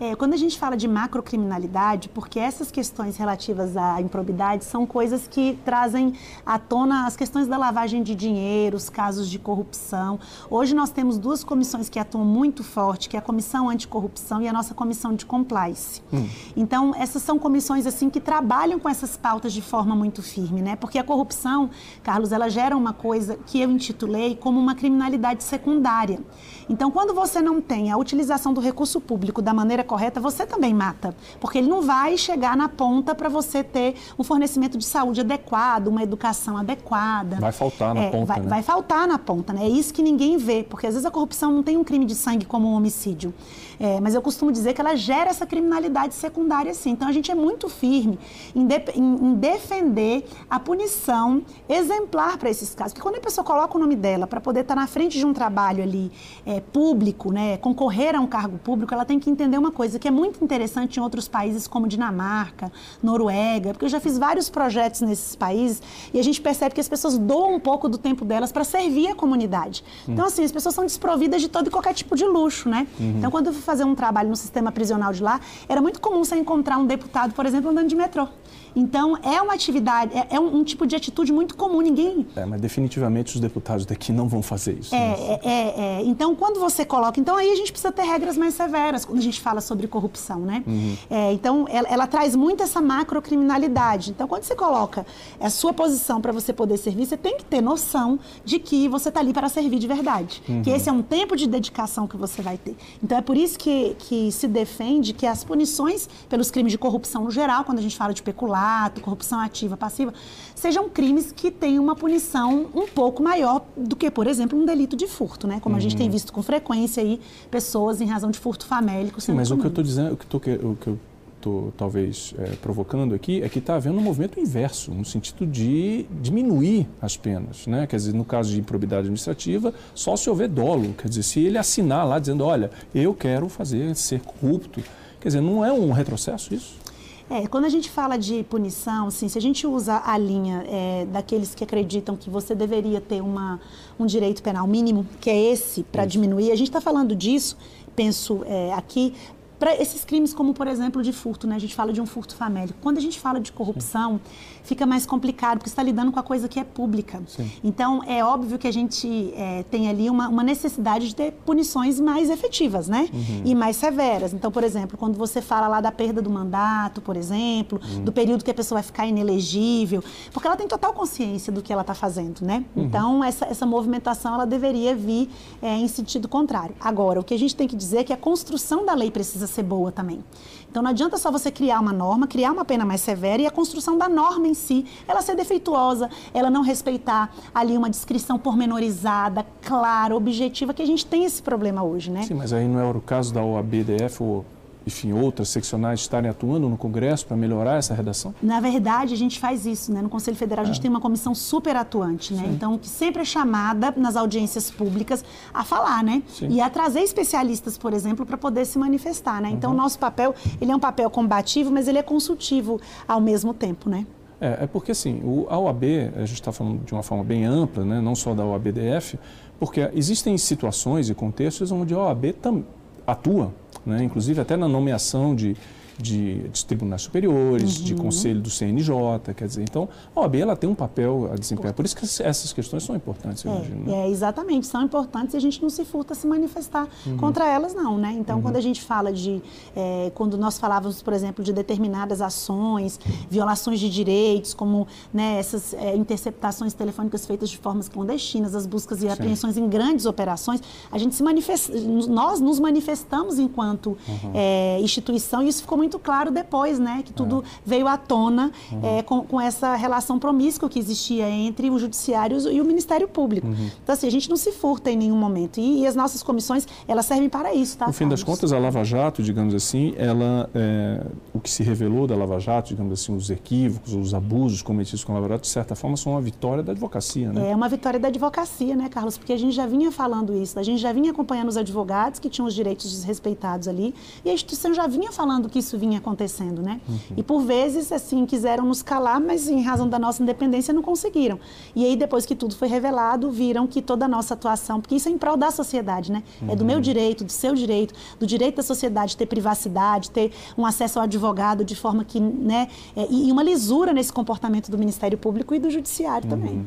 É, 0.00 0.14
quando 0.14 0.34
a 0.34 0.36
gente 0.36 0.56
fala 0.56 0.76
de 0.76 0.86
macrocriminalidade, 0.86 2.08
porque 2.08 2.38
essas 2.38 2.70
questões 2.70 3.16
relativas 3.16 3.76
à 3.76 4.00
improbidade 4.00 4.64
são 4.64 4.86
coisas 4.86 5.26
que 5.26 5.58
trazem 5.64 6.14
à 6.46 6.56
tona 6.56 7.06
as 7.06 7.16
questões 7.16 7.48
da 7.48 7.56
lavagem 7.56 8.04
de 8.04 8.14
dinheiro, 8.14 8.76
os 8.76 8.88
casos 8.88 9.28
de 9.28 9.40
corrupção. 9.40 10.20
Hoje 10.48 10.72
nós 10.72 10.90
temos 10.90 11.18
duas 11.18 11.42
comissões 11.42 11.88
que 11.88 11.98
atuam 11.98 12.24
muito 12.24 12.62
forte, 12.62 13.08
que 13.08 13.16
é 13.16 13.18
a 13.18 13.22
Comissão 13.22 13.68
Anticorrupção 13.68 14.40
e 14.40 14.46
a 14.46 14.52
nossa 14.52 14.72
Comissão 14.72 15.14
de 15.14 15.26
Compliance. 15.26 16.00
Hum. 16.12 16.28
Então, 16.56 16.94
essas 16.96 17.22
são 17.22 17.36
comissões 17.36 17.84
assim 17.84 18.08
que 18.08 18.20
trabalham 18.20 18.78
com 18.78 18.88
essas 18.88 19.16
pautas 19.16 19.52
de 19.52 19.62
forma 19.62 19.96
muito 19.96 20.22
firme, 20.22 20.62
né? 20.62 20.76
Porque 20.76 20.98
a 20.98 21.04
corrupção, 21.04 21.70
Carlos, 22.04 22.30
ela 22.30 22.48
gera 22.48 22.76
uma 22.76 22.92
coisa 22.92 23.36
que 23.46 23.60
eu 23.60 23.68
intitulei 23.68 24.36
como 24.36 24.60
uma 24.60 24.76
criminalidade 24.76 25.42
secundária. 25.42 26.20
Então, 26.68 26.90
quando 26.90 27.14
você 27.14 27.40
não 27.40 27.60
tem 27.60 27.90
a 27.90 27.96
utilização 27.96 28.52
do 28.52 28.60
recurso 28.60 29.00
público 29.00 29.40
da 29.40 29.54
maneira 29.54 29.82
correta, 29.82 30.20
você 30.20 30.46
também 30.46 30.74
mata. 30.74 31.14
Porque 31.40 31.58
ele 31.58 31.68
não 31.68 31.82
vai 31.82 32.16
chegar 32.16 32.56
na 32.56 32.68
ponta 32.68 33.14
para 33.14 33.28
você 33.28 33.64
ter 33.64 33.94
um 34.18 34.22
fornecimento 34.22 34.76
de 34.76 34.84
saúde 34.84 35.20
adequado, 35.20 35.88
uma 35.88 36.02
educação 36.02 36.56
adequada. 36.56 37.36
Vai 37.36 37.52
faltar 37.52 37.94
na 37.94 38.02
é, 38.02 38.10
ponta. 38.10 38.26
Vai, 38.26 38.40
né? 38.40 38.48
vai 38.48 38.62
faltar 38.62 39.08
na 39.08 39.18
ponta, 39.18 39.52
né? 39.52 39.64
É 39.64 39.68
isso 39.68 39.94
que 39.94 40.02
ninguém 40.02 40.36
vê, 40.36 40.62
porque 40.62 40.86
às 40.86 40.94
vezes 40.94 41.06
a 41.06 41.10
corrupção 41.10 41.52
não 41.52 41.62
tem 41.62 41.76
um 41.76 41.84
crime 41.84 42.04
de 42.04 42.14
sangue 42.14 42.44
como 42.44 42.68
um 42.68 42.74
homicídio. 42.74 43.32
É, 43.80 44.00
mas 44.00 44.14
eu 44.14 44.20
costumo 44.20 44.50
dizer 44.50 44.74
que 44.74 44.80
ela 44.80 44.96
gera 44.96 45.30
essa 45.30 45.46
criminalidade 45.46 46.14
secundária, 46.14 46.74
sim. 46.74 46.90
Então 46.90 47.06
a 47.06 47.12
gente 47.12 47.30
é 47.30 47.34
muito 47.34 47.68
firme 47.68 48.18
em, 48.54 48.66
de, 48.66 48.74
em, 48.94 49.02
em 49.02 49.34
defender 49.34 50.26
a 50.50 50.58
punição 50.58 51.42
exemplar 51.68 52.38
para 52.38 52.50
esses 52.50 52.74
casos. 52.74 52.92
Porque 52.92 53.02
quando 53.02 53.16
a 53.16 53.20
pessoa 53.20 53.44
coloca 53.44 53.76
o 53.76 53.80
nome 53.80 53.94
dela 53.94 54.26
para 54.26 54.40
poder 54.40 54.60
estar 54.60 54.74
tá 54.74 54.80
na 54.80 54.86
frente 54.86 55.16
de 55.16 55.24
um 55.24 55.32
trabalho 55.32 55.82
ali 55.82 56.10
é, 56.44 56.57
público, 56.60 57.32
né, 57.32 57.56
concorrer 57.56 58.14
a 58.16 58.20
um 58.20 58.26
cargo 58.26 58.58
público, 58.58 58.92
ela 58.92 59.04
tem 59.04 59.18
que 59.18 59.30
entender 59.30 59.58
uma 59.58 59.70
coisa 59.70 59.98
que 59.98 60.08
é 60.08 60.10
muito 60.10 60.42
interessante 60.42 60.98
em 60.98 61.02
outros 61.02 61.28
países 61.28 61.66
como 61.66 61.86
Dinamarca, 61.86 62.72
Noruega, 63.02 63.70
porque 63.70 63.84
eu 63.84 63.88
já 63.88 64.00
fiz 64.00 64.18
vários 64.18 64.48
projetos 64.48 65.00
nesses 65.00 65.34
países 65.34 65.82
e 66.12 66.18
a 66.18 66.24
gente 66.24 66.40
percebe 66.40 66.74
que 66.74 66.80
as 66.80 66.88
pessoas 66.88 67.18
doam 67.18 67.54
um 67.54 67.60
pouco 67.60 67.88
do 67.88 67.98
tempo 67.98 68.24
delas 68.24 68.52
para 68.52 68.64
servir 68.64 69.08
a 69.08 69.14
comunidade. 69.14 69.84
Então, 70.06 70.24
assim, 70.26 70.44
as 70.44 70.52
pessoas 70.52 70.74
são 70.74 70.84
desprovidas 70.84 71.40
de 71.40 71.48
todo 71.48 71.68
e 71.68 71.70
qualquer 71.70 71.94
tipo 71.94 72.16
de 72.16 72.24
luxo, 72.24 72.68
né? 72.68 72.86
Uhum. 72.98 73.14
Então, 73.18 73.30
quando 73.30 73.48
eu 73.48 73.52
fui 73.52 73.62
fazer 73.62 73.84
um 73.84 73.94
trabalho 73.94 74.28
no 74.28 74.36
sistema 74.36 74.72
prisional 74.72 75.12
de 75.12 75.22
lá, 75.22 75.40
era 75.68 75.80
muito 75.80 76.00
comum 76.00 76.24
você 76.24 76.36
encontrar 76.36 76.78
um 76.78 76.86
deputado, 76.86 77.32
por 77.34 77.46
exemplo, 77.46 77.70
andando 77.70 77.88
de 77.88 77.96
metrô. 77.96 78.28
Então, 78.74 79.16
é 79.22 79.40
uma 79.40 79.54
atividade, 79.54 80.16
é, 80.16 80.36
é 80.36 80.40
um, 80.40 80.58
um, 80.58 80.64
tipo 80.64 80.86
de 80.86 80.94
atitude 80.94 81.32
muito 81.32 81.56
comum, 81.56 81.80
ninguém... 81.80 82.26
É, 82.36 82.44
mas 82.44 82.60
definitivamente 82.60 83.34
os 83.34 83.40
deputados 83.40 83.84
daqui 83.84 84.12
não 84.12 84.28
vão 84.28 84.42
fazer 84.42 84.78
isso. 84.78 84.94
É, 84.94 84.98
né? 84.98 85.16
é, 85.18 85.48
é, 85.48 86.00
é, 86.00 86.02
Então, 86.04 86.34
quando 86.34 86.60
você 86.60 86.84
coloca... 86.84 87.18
Então, 87.18 87.36
aí 87.36 87.50
a 87.50 87.56
gente 87.56 87.72
precisa 87.72 87.92
ter 87.92 88.02
regras 88.02 88.36
mais 88.36 88.54
severas 88.54 89.04
quando 89.04 89.18
a 89.18 89.22
gente 89.22 89.40
fala 89.40 89.60
sobre 89.60 89.86
corrupção, 89.86 90.40
né? 90.40 90.62
Uhum. 90.66 90.96
É, 91.10 91.32
então, 91.32 91.66
ela, 91.68 91.88
ela, 91.88 92.06
traz 92.06 92.34
muito 92.34 92.62
essa 92.62 92.80
macrocriminalidade. 92.80 94.10
Então, 94.10 94.26
quando 94.26 94.44
você 94.44 94.54
coloca 94.54 95.06
a 95.40 95.50
sua 95.50 95.72
posição 95.72 96.20
para 96.20 96.32
você 96.32 96.52
poder 96.52 96.76
servir, 96.76 97.06
você 97.06 97.16
tem 97.16 97.36
que 97.36 97.44
ter 97.44 97.60
noção 97.60 98.18
de 98.44 98.58
que 98.58 98.88
você 98.88 99.08
está 99.08 99.20
ali 99.20 99.32
para 99.32 99.48
servir 99.48 99.78
de 99.78 99.86
verdade. 99.86 100.42
Uhum. 100.48 100.62
Que 100.62 100.70
esse 100.70 100.88
é 100.88 100.92
um 100.92 101.02
tempo 101.02 101.36
de 101.36 101.46
dedicação 101.46 102.06
que 102.06 102.16
você 102.16 102.42
vai 102.42 102.56
ter. 102.56 102.76
Então, 103.02 103.18
é 103.18 103.22
por 103.22 103.36
isso 103.36 103.58
que, 103.58 103.96
que 103.98 104.30
se 104.32 104.46
defende 104.46 105.12
que 105.12 105.26
as 105.26 105.44
punições 105.44 106.08
pelos 106.28 106.50
crimes 106.50 106.72
de 106.72 106.78
corrupção 106.78 107.24
no 107.24 107.30
geral, 107.30 107.64
quando 107.64 107.78
a 107.78 107.82
gente 107.82 107.96
fala 107.96 108.12
de 108.12 108.22
pecular, 108.22 108.57
peculato, 108.58 109.00
corrupção 109.00 109.38
ativa, 109.38 109.76
passiva, 109.76 110.12
sejam 110.54 110.88
crimes 110.88 111.32
que 111.32 111.50
tenham 111.50 111.82
uma 111.82 111.94
punição 111.94 112.66
um 112.74 112.86
pouco 112.86 113.22
maior 113.22 113.64
do 113.76 113.94
que, 113.94 114.10
por 114.10 114.26
exemplo, 114.26 114.58
um 114.58 114.64
delito 114.64 114.96
de 114.96 115.06
furto, 115.06 115.46
né? 115.46 115.60
Como 115.60 115.74
uhum. 115.74 115.78
a 115.78 115.82
gente 115.82 115.96
tem 115.96 116.06
uhum. 116.06 116.12
visto 116.12 116.32
com 116.32 116.42
frequência 116.42 117.02
aí, 117.02 117.20
pessoas 117.50 118.00
em 118.00 118.06
razão 118.06 118.30
de 118.30 118.38
furto 118.38 118.66
famélico 118.66 119.20
Sim, 119.20 119.32
mas 119.32 119.50
o 119.50 119.56
que 119.56 119.64
eu 119.64 119.68
estou 119.68 119.84
dizendo, 119.84 120.14
o 120.14 120.16
que, 120.16 120.26
tô, 120.26 120.36
o 120.38 120.76
que 120.76 120.86
eu 120.88 120.98
estou 121.36 121.72
talvez 121.76 122.34
é, 122.38 122.56
provocando 122.56 123.14
aqui 123.14 123.42
é 123.42 123.48
que 123.48 123.60
está 123.60 123.76
havendo 123.76 123.98
um 123.98 124.02
movimento 124.02 124.40
inverso, 124.40 124.92
no 124.92 125.04
sentido 125.04 125.46
de 125.46 126.04
diminuir 126.20 126.88
as 127.00 127.16
penas. 127.16 127.66
Né? 127.66 127.86
Quer 127.86 127.96
dizer, 127.96 128.14
no 128.14 128.24
caso 128.24 128.50
de 128.50 128.58
improbidade 128.58 129.02
administrativa, 129.02 129.72
só 129.94 130.16
se 130.16 130.28
houver 130.28 130.48
dolo. 130.48 130.94
Quer 130.94 131.08
dizer, 131.08 131.22
se 131.22 131.40
ele 131.40 131.56
assinar 131.56 132.06
lá 132.06 132.18
dizendo, 132.18 132.44
olha, 132.44 132.70
eu 132.92 133.14
quero 133.14 133.48
fazer 133.48 133.94
ser 133.94 134.20
corrupto. 134.20 134.82
Quer 135.20 135.28
dizer, 135.28 135.40
não 135.40 135.64
é 135.64 135.72
um 135.72 135.92
retrocesso 135.92 136.54
isso? 136.54 136.87
É, 137.30 137.46
quando 137.46 137.66
a 137.66 137.68
gente 137.68 137.90
fala 137.90 138.16
de 138.16 138.42
punição, 138.44 139.08
assim, 139.08 139.28
se 139.28 139.36
a 139.36 139.40
gente 139.40 139.66
usa 139.66 140.00
a 140.02 140.16
linha 140.16 140.64
é, 140.66 141.06
daqueles 141.06 141.54
que 141.54 141.62
acreditam 141.62 142.16
que 142.16 142.30
você 142.30 142.54
deveria 142.54 143.02
ter 143.02 143.20
uma, 143.20 143.60
um 143.98 144.06
direito 144.06 144.42
penal 144.42 144.66
mínimo, 144.66 145.06
que 145.20 145.28
é 145.28 145.52
esse, 145.52 145.82
para 145.82 146.06
diminuir, 146.06 146.50
a 146.50 146.56
gente 146.56 146.68
está 146.68 146.80
falando 146.80 147.14
disso, 147.14 147.58
penso 147.94 148.42
é, 148.46 148.72
aqui, 148.72 149.12
para 149.58 149.74
esses 149.80 150.04
crimes 150.04 150.32
como, 150.32 150.54
por 150.54 150.66
exemplo, 150.66 151.02
de 151.02 151.12
furto, 151.12 151.46
né? 151.46 151.56
A 151.56 151.58
gente 151.58 151.74
fala 151.74 151.92
de 151.92 152.00
um 152.00 152.06
furto 152.06 152.34
famélico. 152.34 152.78
Quando 152.80 152.98
a 152.98 153.00
gente 153.00 153.18
fala 153.18 153.40
de 153.40 153.50
corrupção, 153.50 154.14
Sim. 154.14 154.60
fica 154.62 154.86
mais 154.86 155.04
complicado, 155.04 155.58
porque 155.58 155.68
está 155.68 155.82
lidando 155.82 156.12
com 156.12 156.20
a 156.20 156.22
coisa 156.22 156.48
que 156.48 156.60
é 156.60 156.64
pública. 156.64 157.20
Sim. 157.26 157.50
Então, 157.64 158.02
é 158.04 158.24
óbvio 158.24 158.58
que 158.58 158.68
a 158.68 158.72
gente 158.72 159.32
é, 159.34 159.64
tem 159.64 159.88
ali 159.88 160.08
uma, 160.08 160.28
uma, 160.28 160.44
necessidade 160.44 161.08
de 161.08 161.14
ter 161.14 161.32
punições 161.44 161.98
mais 161.98 162.30
efetivas, 162.30 162.88
né? 162.88 163.08
Uhum. 163.12 163.42
E 163.44 163.54
mais 163.54 163.76
severas. 163.76 164.32
Então, 164.32 164.50
por 164.52 164.62
exemplo, 164.62 164.96
quando 164.96 165.16
você 165.16 165.42
fala 165.42 165.66
lá 165.66 165.80
da 165.80 165.90
perda 165.90 166.22
do 166.22 166.30
mandato, 166.30 167.00
por 167.00 167.16
exemplo, 167.16 167.80
uhum. 167.82 168.04
do 168.04 168.12
período 168.12 168.44
que 168.44 168.50
a 168.50 168.54
pessoa 168.54 168.76
vai 168.76 168.84
ficar 168.84 169.06
inelegível, 169.06 170.02
porque 170.32 170.46
ela 170.46 170.56
tem 170.56 170.68
total 170.68 170.92
consciência 170.92 171.52
do 171.52 171.62
que 171.62 171.72
ela 171.72 171.82
está 171.82 171.94
fazendo, 171.94 172.42
né? 172.42 172.64
Uhum. 172.76 172.84
Então, 172.84 173.24
essa, 173.24 173.46
essa 173.46 173.66
movimentação, 173.66 174.34
ela 174.34 174.46
deveria 174.46 174.94
vir 174.94 175.28
é, 175.60 175.76
em 175.76 175.88
sentido 175.88 176.28
contrário. 176.28 176.76
Agora, 176.80 177.18
o 177.18 177.24
que 177.24 177.34
a 177.34 177.38
gente 177.38 177.56
tem 177.56 177.66
que 177.66 177.74
dizer 177.74 177.98
é 177.98 178.04
que 178.04 178.12
a 178.12 178.16
construção 178.16 178.86
da 178.86 178.94
lei 178.94 179.10
precisa 179.10 179.47
ser 179.48 179.62
boa 179.62 179.90
também. 179.90 180.24
Então 180.70 180.82
não 180.82 180.90
adianta 180.90 181.16
só 181.16 181.30
você 181.30 181.50
criar 181.50 181.80
uma 181.80 181.92
norma, 181.92 182.26
criar 182.26 182.52
uma 182.52 182.64
pena 182.64 182.84
mais 182.84 183.00
severa 183.00 183.42
e 183.42 183.46
a 183.46 183.50
construção 183.50 183.96
da 183.96 184.08
norma 184.08 184.46
em 184.46 184.54
si, 184.54 184.84
ela 185.06 185.22
ser 185.22 185.34
defeituosa, 185.34 186.10
ela 186.34 186.50
não 186.50 186.62
respeitar 186.62 187.34
ali 187.54 187.76
uma 187.76 187.88
descrição 187.88 188.38
pormenorizada, 188.38 189.46
clara, 189.62 190.14
objetiva, 190.14 190.74
que 190.74 190.82
a 190.82 190.86
gente 190.86 191.06
tem 191.06 191.24
esse 191.24 191.42
problema 191.42 191.82
hoje, 191.82 192.10
né? 192.10 192.22
Sim, 192.22 192.34
mas 192.34 192.52
aí 192.52 192.68
não 192.68 192.78
é 192.78 192.84
o 192.84 193.00
caso 193.00 193.32
da 193.32 193.42
OABDF 193.42 194.22
ou 194.22 194.44
enfim, 194.88 195.12
outras 195.12 195.50
seccionais 195.50 196.00
estarem 196.00 196.30
atuando 196.30 196.66
no 196.66 196.76
Congresso 196.78 197.26
para 197.26 197.36
melhorar 197.36 197.76
essa 197.76 197.92
redação? 197.92 198.34
Na 198.42 198.58
verdade, 198.58 199.12
a 199.12 199.16
gente 199.16 199.38
faz 199.38 199.66
isso, 199.66 199.92
né? 199.92 200.00
No 200.00 200.08
Conselho 200.08 200.36
Federal, 200.36 200.64
a 200.64 200.66
gente 200.66 200.78
é. 200.78 200.82
tem 200.82 200.90
uma 200.90 201.00
comissão 201.00 201.34
super 201.34 201.76
atuante, 201.76 202.32
né? 202.32 202.44
Sim. 202.44 202.52
Então, 202.54 202.78
que 202.78 202.88
sempre 202.88 203.20
é 203.20 203.24
chamada 203.24 203.92
nas 203.96 204.16
audiências 204.16 204.70
públicas 204.70 205.22
a 205.52 205.62
falar, 205.62 206.02
né? 206.02 206.22
Sim. 206.26 206.48
E 206.48 206.60
a 206.60 206.70
trazer 206.70 207.00
especialistas, 207.00 207.76
por 207.76 207.92
exemplo, 207.92 208.24
para 208.24 208.38
poder 208.38 208.64
se 208.64 208.78
manifestar, 208.78 209.42
né? 209.42 209.50
Então, 209.50 209.70
o 209.70 209.74
uhum. 209.74 209.82
nosso 209.82 209.98
papel, 209.98 210.34
ele 210.58 210.72
é 210.72 210.74
um 210.74 210.80
papel 210.80 211.10
combativo, 211.10 211.70
mas 211.70 211.86
ele 211.86 211.98
é 211.98 212.02
consultivo 212.02 212.80
ao 213.06 213.20
mesmo 213.20 213.52
tempo, 213.52 213.90
né? 213.90 214.06
É, 214.40 214.64
é 214.64 214.66
porque 214.66 214.92
assim, 214.92 215.20
o, 215.22 215.46
a 215.50 215.58
OAB, 215.58 215.84
a 216.16 216.24
gente 216.24 216.40
está 216.40 216.50
falando 216.50 216.82
de 216.82 216.92
uma 216.94 217.02
forma 217.02 217.22
bem 217.22 217.44
ampla, 217.44 217.84
né? 217.84 218.00
não 218.00 218.14
só 218.14 218.34
da 218.34 218.44
OABDF, 218.44 219.18
porque 219.60 219.90
existem 219.92 220.38
situações 220.38 221.10
e 221.10 221.14
contextos 221.14 221.70
onde 221.70 221.92
a 221.92 221.98
OAB 221.98 222.32
tam, 222.40 222.64
atua 223.06 223.52
né? 223.88 224.04
inclusive 224.04 224.40
até 224.40 224.56
na 224.56 224.68
nomeação 224.68 225.34
de, 225.34 225.56
de, 225.98 226.48
de 226.48 226.64
tribunais 226.64 227.02
superiores, 227.02 227.78
uhum. 227.78 227.84
de 227.84 227.94
conselho 227.94 228.40
do 228.40 228.50
CNJ, 228.50 228.94
quer 229.36 229.46
dizer, 229.46 229.62
então 229.62 229.88
a 230.14 230.20
OAB 230.20 230.36
ela 230.36 230.56
tem 230.56 230.70
um 230.70 230.74
papel 230.74 231.30
a 231.32 231.36
desempenhar, 231.36 231.74
por 231.74 231.84
isso 231.84 231.96
que 231.96 232.04
essas 232.04 232.52
questões 232.52 232.84
são 232.84 232.94
importantes, 232.94 233.44
eu 233.44 233.52
é, 233.52 233.56
imagino. 233.56 233.84
Né? 233.84 234.06
É, 234.06 234.10
exatamente, 234.10 234.66
são 234.66 234.82
importantes 234.82 235.34
e 235.34 235.36
a 235.36 235.40
gente 235.40 235.60
não 235.60 235.68
se 235.68 235.84
furta 235.84 236.12
a 236.12 236.16
se 236.16 236.26
manifestar 236.26 236.88
uhum. 237.04 237.16
contra 237.16 237.46
elas 237.46 237.74
não, 237.74 237.98
né? 237.98 238.14
Então, 238.18 238.36
uhum. 238.36 238.42
quando 238.42 238.56
a 238.56 238.60
gente 238.60 238.82
fala 238.82 239.12
de, 239.12 239.42
é, 239.74 240.12
quando 240.14 240.38
nós 240.38 240.58
falávamos, 240.58 241.02
por 241.02 241.12
exemplo, 241.12 241.42
de 241.44 241.52
determinadas 241.52 242.20
ações, 242.20 243.00
violações 243.28 243.80
de 243.80 243.88
direitos, 243.88 244.54
como 244.54 244.86
né, 245.12 245.38
essas 245.38 245.74
é, 245.74 245.96
interceptações 245.96 246.74
telefônicas 246.74 247.26
feitas 247.26 247.50
de 247.50 247.58
formas 247.58 247.88
clandestinas, 247.88 248.54
as 248.54 248.66
buscas 248.66 249.02
e 249.02 249.08
apreensões 249.08 249.54
Sim. 249.54 249.64
em 249.64 249.68
grandes 249.68 250.06
operações, 250.06 250.62
a 250.90 250.98
gente 250.98 251.14
se 251.14 251.22
manifesta, 251.22 251.72
nós 252.08 252.40
nos 252.40 252.60
manifestamos 252.60 253.38
enquanto 253.38 253.96
uhum. 254.08 254.32
é, 254.34 254.78
instituição 254.80 255.42
e 255.42 255.48
isso 255.48 255.62
ficou 255.62 255.78
muito 255.78 255.87
muito 255.88 255.98
claro 255.98 256.30
depois, 256.30 256.78
né? 256.78 257.02
Que 257.04 257.12
tudo 257.12 257.42
é. 257.42 257.60
veio 257.64 257.88
à 257.88 257.96
tona 257.96 258.52
uhum. 258.70 258.98
é, 258.98 259.02
com, 259.02 259.22
com, 259.22 259.40
essa 259.40 259.74
relação 259.74 260.18
promíscua 260.18 260.68
que 260.68 260.78
existia 260.78 261.28
entre 261.28 261.70
o 261.70 261.78
judiciário 261.78 262.38
e 262.50 262.60
o 262.60 262.64
Ministério 262.64 263.08
Público. 263.08 263.46
Uhum. 263.46 263.70
Então, 263.82 263.94
assim, 263.94 264.06
a 264.06 264.10
gente 264.10 264.28
não 264.28 264.36
se 264.36 264.52
furta 264.52 264.90
em 264.90 264.96
nenhum 264.96 265.16
momento. 265.16 265.58
E, 265.58 265.80
e 265.80 265.86
as 265.86 265.96
nossas 265.96 266.22
comissões, 266.22 266.66
elas 266.86 267.06
servem 267.06 267.28
para 267.28 267.54
isso, 267.54 267.78
tá? 267.78 267.86
No 267.86 267.92
fim 267.92 268.06
das 268.06 268.22
contas, 268.22 268.52
a 268.52 268.58
Lava 268.58 268.84
Jato, 268.84 269.22
digamos 269.22 269.54
assim, 269.54 269.94
ela, 269.96 270.50
é, 270.54 271.06
o 271.32 271.40
que 271.40 271.50
se 271.50 271.62
revelou 271.62 272.06
da 272.06 272.14
Lava 272.14 272.38
Jato, 272.38 272.68
digamos 272.68 272.92
assim, 272.92 273.16
os 273.16 273.30
equívocos, 273.30 273.94
os 273.94 274.12
abusos 274.12 274.60
cometidos 274.60 275.02
com 275.02 275.12
a 275.12 275.14
Lava 275.14 275.28
Jato, 275.28 275.42
de 275.42 275.48
certa 275.48 275.74
forma, 275.74 275.96
são 275.96 276.12
uma 276.12 276.20
vitória 276.20 276.62
da 276.62 276.72
advocacia, 276.72 277.32
né? 277.32 277.50
É 277.50 277.56
uma 277.56 277.68
vitória 277.68 277.98
da 277.98 278.08
advocacia, 278.08 278.76
né, 278.76 278.88
Carlos? 278.90 279.16
Porque 279.16 279.32
a 279.32 279.38
gente 279.38 279.54
já 279.54 279.66
vinha 279.66 279.90
falando 279.90 280.36
isso, 280.36 280.58
a 280.58 280.62
gente 280.62 280.80
já 280.80 280.92
vinha 280.92 281.12
acompanhando 281.12 281.48
os 281.48 281.56
advogados 281.56 282.20
que 282.20 282.28
tinham 282.28 282.46
os 282.46 282.54
direitos 282.54 282.90
desrespeitados 282.90 283.66
ali, 283.66 283.94
e 284.24 284.28
a 284.28 284.32
instituição 284.34 284.74
já 284.74 284.86
vinha 284.86 285.10
falando 285.10 285.48
que 285.48 285.58
isso 285.58 285.77
vinha 285.78 285.98
acontecendo, 285.98 286.60
né? 286.60 286.80
Uhum. 286.88 286.98
E 287.16 287.22
por 287.22 287.40
vezes, 287.42 287.90
assim, 287.92 288.26
quiseram 288.26 288.66
nos 288.66 288.82
calar, 288.82 289.20
mas 289.20 289.48
em 289.48 289.62
razão 289.62 289.88
da 289.88 289.98
nossa 289.98 290.22
independência 290.22 290.74
não 290.74 290.82
conseguiram. 290.82 291.38
E 291.74 291.84
aí, 291.84 291.96
depois 291.96 292.26
que 292.26 292.34
tudo 292.34 292.56
foi 292.56 292.68
revelado, 292.68 293.30
viram 293.30 293.66
que 293.66 293.80
toda 293.80 294.04
a 294.04 294.08
nossa 294.08 294.34
atuação, 294.34 294.80
porque 294.80 294.96
isso 294.96 295.08
é 295.08 295.12
em 295.12 295.18
prol 295.18 295.36
da 295.36 295.50
sociedade, 295.50 296.12
né? 296.12 296.22
Uhum. 296.42 296.50
É 296.50 296.56
do 296.56 296.64
meu 296.64 296.76
uhum. 296.76 296.82
direito, 296.82 297.24
do 297.24 297.32
seu 297.32 297.54
direito, 297.54 297.94
do 298.18 298.26
direito 298.26 298.56
da 298.56 298.62
sociedade 298.62 299.16
ter 299.16 299.26
privacidade, 299.26 300.10
ter 300.10 300.32
um 300.56 300.66
acesso 300.66 300.98
ao 300.98 301.04
advogado 301.04 301.64
de 301.64 301.74
forma 301.74 302.04
que, 302.04 302.20
né? 302.20 302.68
É, 302.96 303.06
e 303.10 303.30
uma 303.30 303.42
lisura 303.42 303.92
nesse 303.92 304.12
comportamento 304.12 304.70
do 304.70 304.76
Ministério 304.76 305.16
Público 305.16 305.54
e 305.54 305.58
do 305.58 305.70
Judiciário 305.70 306.24
uhum. 306.24 306.30
também. 306.30 306.66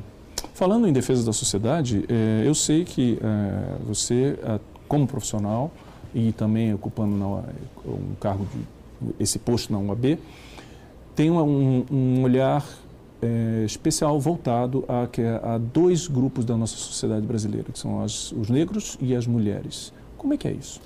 Falando 0.53 0.87
em 0.87 0.93
defesa 0.93 1.25
da 1.25 1.33
sociedade, 1.33 2.05
é, 2.09 2.47
eu 2.47 2.55
sei 2.55 2.83
que 2.83 3.19
é, 3.21 3.77
você, 3.85 4.37
como 4.87 5.05
profissional, 5.05 5.71
e 6.13 6.31
também 6.33 6.73
ocupando 6.73 7.15
um 7.85 8.15
cargo 8.19 8.45
de 8.45 8.59
esse 9.19 9.39
posto 9.39 9.71
na 9.71 9.79
UAB, 9.79 10.17
tem 11.15 11.29
um, 11.31 11.85
um 11.91 12.23
olhar 12.23 12.65
é, 13.21 13.63
especial 13.65 14.19
voltado 14.19 14.83
a, 14.87 15.53
a, 15.53 15.57
dois 15.57 16.07
grupos 16.07 16.43
da 16.45 16.57
nossa 16.57 16.75
sociedade 16.75 17.25
brasileira, 17.25 17.71
que 17.71 17.77
são 17.77 18.01
as, 18.01 18.31
os 18.31 18.49
negros 18.49 18.97
e 18.99 19.15
as 19.15 19.27
mulheres. 19.27 19.93
Como 20.17 20.33
é 20.33 20.37
que 20.37 20.47
é 20.47 20.51
isso? 20.51 20.81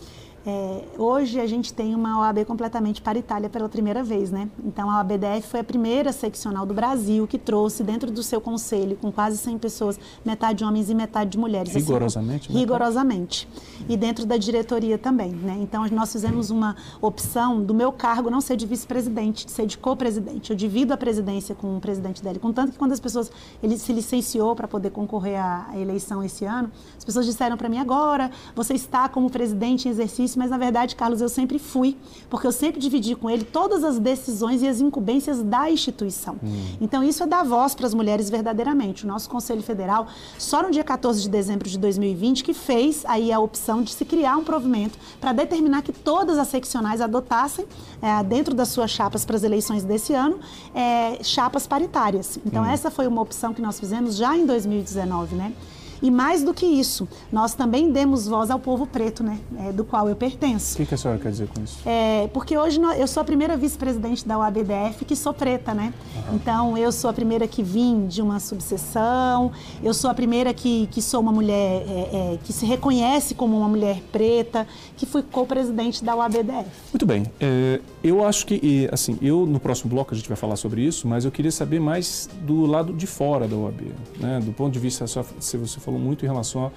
É, 0.48 0.84
hoje 1.00 1.40
a 1.40 1.48
gente 1.48 1.74
tem 1.74 1.96
uma 1.96 2.20
OAB 2.20 2.46
completamente 2.46 3.02
paritária 3.02 3.50
pela 3.50 3.68
primeira 3.68 4.04
vez, 4.04 4.30
né? 4.30 4.48
Então 4.64 4.92
a 4.92 4.98
OABDF 4.98 5.48
foi 5.48 5.62
a 5.62 5.64
primeira 5.64 6.12
seccional 6.12 6.68
do 6.68 6.74
Brasil 6.74 7.26
que 7.26 7.40
trouxe 7.40 7.84
dentro 7.84 8.12
do 8.12 8.22
seu 8.22 8.40
conselho, 8.40 8.96
com 8.96 9.12
quase 9.12 9.40
100 9.40 9.58
pessoas, 9.58 10.00
metade 10.24 10.64
homens 10.64 10.88
e 10.92 10.94
metade 10.94 11.32
de 11.32 11.40
mulheres. 11.40 11.74
Rigorosamente? 11.74 12.50
Assim, 12.50 12.60
rigorosamente. 12.60 13.48
E 13.90 13.98
dentro 13.98 14.24
da 14.24 14.38
diretoria 14.38 15.00
também, 15.00 15.32
né? 15.32 15.58
Então 15.60 15.84
nós 15.88 16.12
fizemos 16.12 16.52
uma 16.52 16.76
opção 17.02 17.60
do 17.60 17.74
meu 17.74 17.92
cargo 17.92 18.30
não 18.30 18.40
ser 18.40 18.56
de 18.56 18.68
vice-presidente, 18.68 19.48
de 19.48 19.52
ser 19.52 19.66
de 19.66 19.80
co-presidente. 19.80 20.52
Eu 20.52 20.56
divido 20.56 20.94
a 20.94 20.98
presidência 20.98 21.56
com 21.56 21.78
o 21.78 21.82
presidente 21.82 22.22
dele, 22.22 22.38
contanto 22.38 22.74
que 22.74 22.78
quando 22.78 22.92
as 22.92 23.00
pessoas, 23.00 23.32
ele 23.64 23.80
se 23.80 23.92
licenciou 23.92 24.56
para 24.56 24.68
poder 24.68 24.92
concorrer 24.92 25.44
à 25.44 25.72
eleição 25.76 26.24
esse 26.24 26.46
ano, 26.46 26.70
as 26.96 27.04
pessoas 27.04 27.26
disseram 27.26 27.58
para 27.58 27.68
mim 27.68 27.80
agora, 27.80 28.30
você 28.56 28.76
está 28.76 29.10
como 29.10 29.28
presidente 29.28 29.88
em 29.88 29.92
exercício 29.92 30.35
mas 30.38 30.50
na 30.50 30.58
verdade, 30.58 30.96
Carlos, 30.96 31.22
eu 31.22 31.30
sempre 31.30 31.60
fui, 31.60 31.98
porque 32.30 32.46
eu 32.48 32.52
sempre 32.52 32.80
dividi 32.80 33.16
com 33.16 33.30
ele 33.30 33.44
todas 33.44 33.84
as 33.84 34.00
decisões 34.00 34.62
e 34.62 34.68
as 34.68 34.82
incumbências 34.82 35.42
da 35.42 35.70
instituição. 35.70 36.36
Hum. 36.44 36.76
Então, 36.80 37.04
isso 37.04 37.24
é 37.24 37.28
dar 37.28 37.44
voz 37.44 37.76
para 37.76 37.86
as 37.86 37.94
mulheres 37.94 38.30
verdadeiramente. 38.30 39.06
O 39.06 39.08
nosso 39.08 39.30
Conselho 39.30 39.62
Federal, 39.62 40.08
só 40.38 40.62
no 40.62 40.72
dia 40.72 40.84
14 40.84 41.22
de 41.22 41.30
dezembro 41.30 41.70
de 41.70 41.78
2020, 41.78 42.44
que 42.44 42.54
fez 42.54 43.04
aí 43.06 43.32
a 43.32 43.40
opção 43.40 43.82
de 43.82 43.92
se 43.92 44.06
criar 44.06 44.38
um 44.38 44.44
provimento 44.44 44.98
para 45.20 45.34
determinar 45.34 45.82
que 45.82 45.92
todas 45.92 46.38
as 46.38 46.48
seccionais 46.48 47.02
adotassem, 47.02 47.66
é, 48.02 48.24
dentro 48.24 48.54
das 48.54 48.70
suas 48.70 48.92
chapas 48.92 49.26
para 49.26 49.36
as 49.36 49.44
eleições 49.44 49.84
desse 49.84 50.14
ano, 50.14 50.40
é, 50.74 51.24
chapas 51.24 51.68
paritárias. 51.68 52.40
Então, 52.46 52.64
hum. 52.64 52.68
essa 52.68 52.92
foi 52.92 53.08
uma 53.08 53.22
opção 53.22 53.54
que 53.54 53.62
nós 53.62 53.80
fizemos 53.80 54.16
já 54.16 54.36
em 54.36 54.46
2019, 54.46 55.36
né? 55.36 55.54
E 56.02 56.12
mais 56.12 56.44
do 56.44 56.54
que 56.54 56.66
isso, 56.66 57.08
nós 57.32 57.54
também 57.54 57.92
demos 57.92 58.28
voz 58.28 58.50
ao 58.50 58.60
povo 58.60 58.86
preto, 58.86 59.24
né, 59.24 59.40
é, 59.60 59.72
do 59.72 59.84
qual 59.84 60.08
eu 60.10 60.16
pertenço. 60.16 60.82
O 60.82 60.86
que, 60.86 60.94
a 60.94 60.98
senhora 60.98 61.20
quer 61.20 61.32
dizer 61.32 61.48
com 61.48 61.64
isso? 61.64 61.80
É, 61.86 62.28
porque 62.34 62.58
hoje 62.58 62.80
eu 62.98 63.08
sou 63.08 63.22
a 63.22 63.24
primeira 63.24 63.58
vice-presidente 63.58 64.28
da 64.28 64.38
UABDF 64.38 65.06
que 65.06 65.16
sou 65.16 65.34
preta, 65.34 65.74
né? 65.74 65.94
Uhum. 66.16 66.36
Então, 66.36 66.78
eu 66.78 66.92
sou 66.92 67.10
a 67.10 67.14
primeira 67.14 67.48
que 67.48 67.64
vim 67.64 68.08
de 68.08 68.22
uma 68.22 68.40
subseção, 68.40 69.52
eu 69.84 69.94
sou 69.94 70.10
a 70.10 70.14
primeira 70.14 70.54
que, 70.54 70.88
que 70.88 71.02
sou 71.02 71.22
uma 71.22 71.32
mulher 71.32 71.84
é, 71.88 72.34
é 72.34 72.40
que 72.44 72.54
se 72.54 72.66
reconhece 72.66 73.34
como 73.36 73.58
uma 73.58 73.68
mulher 73.68 74.02
preta, 74.12 74.68
que 74.96 75.06
fui 75.06 75.24
co-presidente 75.24 76.04
da 76.04 76.16
UABDF. 76.16 76.70
Muito 76.92 77.06
bem. 77.06 77.24
É, 77.40 77.80
eu 78.04 78.26
acho 78.26 78.46
que, 78.46 78.88
assim, 78.92 79.18
eu 79.22 79.46
no 79.46 79.60
próximo 79.60 79.90
bloco 79.90 80.14
a 80.14 80.18
gente 80.18 80.28
vai 80.28 80.38
falar 80.38 80.56
sobre 80.56 80.82
isso, 80.82 81.08
mas 81.08 81.26
eu 81.26 81.32
queria 81.32 81.52
saber 81.52 81.80
mais 81.80 82.30
do 82.42 82.66
lado 82.66 82.94
de 82.94 83.08
fora 83.08 83.48
da 83.48 83.56
UAB, 83.56 83.82
né? 84.20 84.40
Do 84.44 84.52
ponto 84.52 84.72
de 84.72 84.80
vista, 84.80 85.06
se 85.08 85.58
você 85.58 85.80
falou 85.86 86.00
muito 86.00 86.26
em 86.26 86.28
relação 86.28 86.72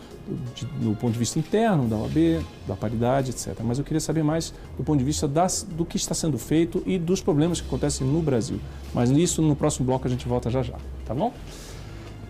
do 0.81 0.95
ponto 0.95 1.13
de 1.13 1.19
vista 1.19 1.39
interno 1.39 1.89
da 1.89 1.97
OAB, 1.97 2.45
da 2.67 2.77
paridade, 2.77 3.31
etc. 3.31 3.57
Mas 3.65 3.79
eu 3.79 3.85
queria 3.85 4.01
saber 4.01 4.23
mais 4.23 4.53
do 4.77 4.85
ponto 4.85 4.99
de 4.99 5.05
vista 5.05 5.27
das, 5.27 5.67
do 5.69 5.85
que 5.85 5.97
está 5.97 6.15
sendo 6.15 6.39
feito 6.39 6.83
e 6.87 6.99
dos 6.99 7.23
problemas 7.23 7.61
que 7.61 7.67
acontecem 7.67 8.07
no 8.07 8.21
Brasil. 8.21 8.61
Mas 8.93 9.11
nisso, 9.11 9.41
no 9.41 9.57
próximo 9.57 9.87
bloco, 9.87 10.07
a 10.07 10.11
gente 10.11 10.29
volta 10.29 10.51
já 10.51 10.63
já, 10.63 10.77
tá 11.07 11.15
bom? 11.15 11.33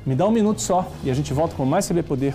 Me 0.07 0.15
dá 0.15 0.27
um 0.27 0.31
minuto 0.31 0.63
só 0.63 0.91
e 1.03 1.11
a 1.11 1.15
gente 1.15 1.35
volta 1.35 1.55
com 1.57 1.67
mais 1.67 1.87
CB 1.89 2.05
Poder, 2.05 2.35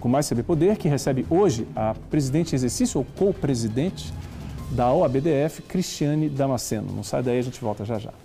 com 0.00 0.08
mais 0.08 0.28
CB 0.28 0.42
Poder, 0.42 0.76
que 0.76 0.88
recebe 0.88 1.26
hoje 1.28 1.68
a 1.76 1.94
presidente 2.10 2.52
em 2.52 2.56
exercício 2.56 2.98
ou 2.98 3.06
co-presidente 3.16 4.12
da 4.70 4.92
OABDF, 4.92 5.62
Cristiane 5.68 6.28
Damasceno. 6.28 6.90
Não 6.90 7.02
sai 7.02 7.22
daí, 7.22 7.38
a 7.38 7.42
gente 7.42 7.60
volta 7.60 7.84
já 7.84 7.98
já. 7.98 8.23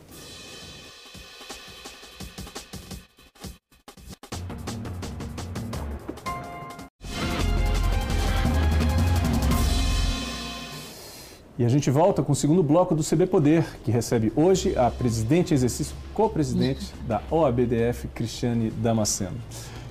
E 11.60 11.66
a 11.66 11.68
gente 11.68 11.92
volta 11.92 12.24
com 12.24 12.32
o 12.32 12.36
segundo 12.36 12.64
bloco 12.64 12.96
do 12.96 13.04
CB 13.04 13.28
Poder, 13.28 13.66
que 13.84 13.92
recebe 13.92 14.32
hoje 14.34 14.78
a 14.78 14.90
presidente 14.90 15.54
exercício, 15.54 15.94
co-presidente 16.14 16.94
da 17.06 17.22
OABDF, 17.30 18.08
Cristiane 18.16 18.72
Damasceno. 18.72 19.36